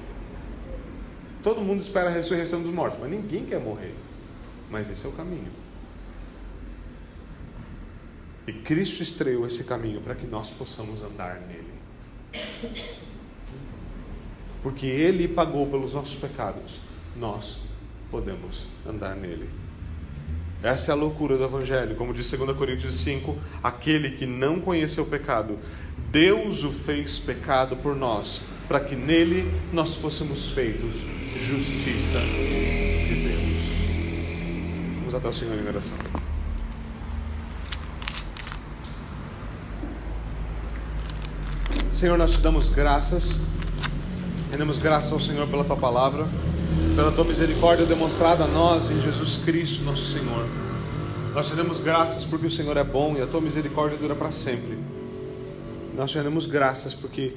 [1.41, 3.95] Todo mundo espera a ressurreição dos mortos, mas ninguém quer morrer.
[4.69, 5.51] Mas esse é o caminho.
[8.47, 11.73] E Cristo estreou esse caminho para que nós possamos andar nele.
[14.61, 16.79] Porque Ele pagou pelos nossos pecados,
[17.15, 17.57] nós
[18.11, 19.49] podemos andar nele.
[20.65, 21.95] Essa é a loucura do Evangelho.
[21.95, 25.59] Como diz 2 Coríntios 5, aquele que não conheceu o pecado,
[26.11, 30.95] Deus o fez pecado por nós, para que nele nós fôssemos feitos
[31.45, 33.55] justiça de Deus.
[34.99, 35.97] Vamos até o Senhor em oração.
[41.91, 43.35] Senhor, nós te damos graças,
[44.51, 46.27] rendemos graças ao Senhor pela tua palavra,
[46.95, 50.45] pela tua misericórdia demonstrada a nós em Jesus Cristo, nosso Senhor.
[51.33, 54.31] Nós te damos graças porque o Senhor é bom e a tua misericórdia dura para
[54.31, 54.84] sempre.
[55.95, 57.35] Nós te damos graças porque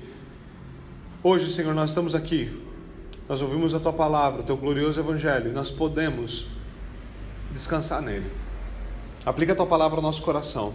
[1.23, 2.51] hoje, Senhor, nós estamos aqui.
[3.29, 6.47] Nós ouvimos a tua palavra, o teu glorioso evangelho, e nós podemos
[7.53, 8.29] descansar nele.
[9.25, 10.75] Aplica a tua palavra ao nosso coração.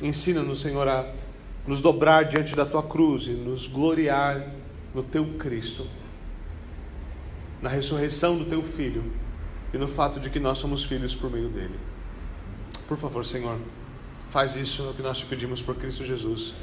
[0.00, 1.10] Ensina-nos, Senhor, a
[1.66, 4.50] nos dobrar diante da tua cruz e nos gloriar
[4.94, 5.86] no teu Cristo,
[7.60, 9.02] na ressurreição do teu Filho
[9.72, 11.74] e no fato de que nós somos filhos por meio dele.
[12.86, 13.58] Por favor, Senhor.
[14.34, 16.54] Faz isso no que nós te pedimos por Cristo Jesus.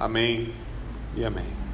[0.00, 0.50] Amém
[1.14, 1.67] e amém.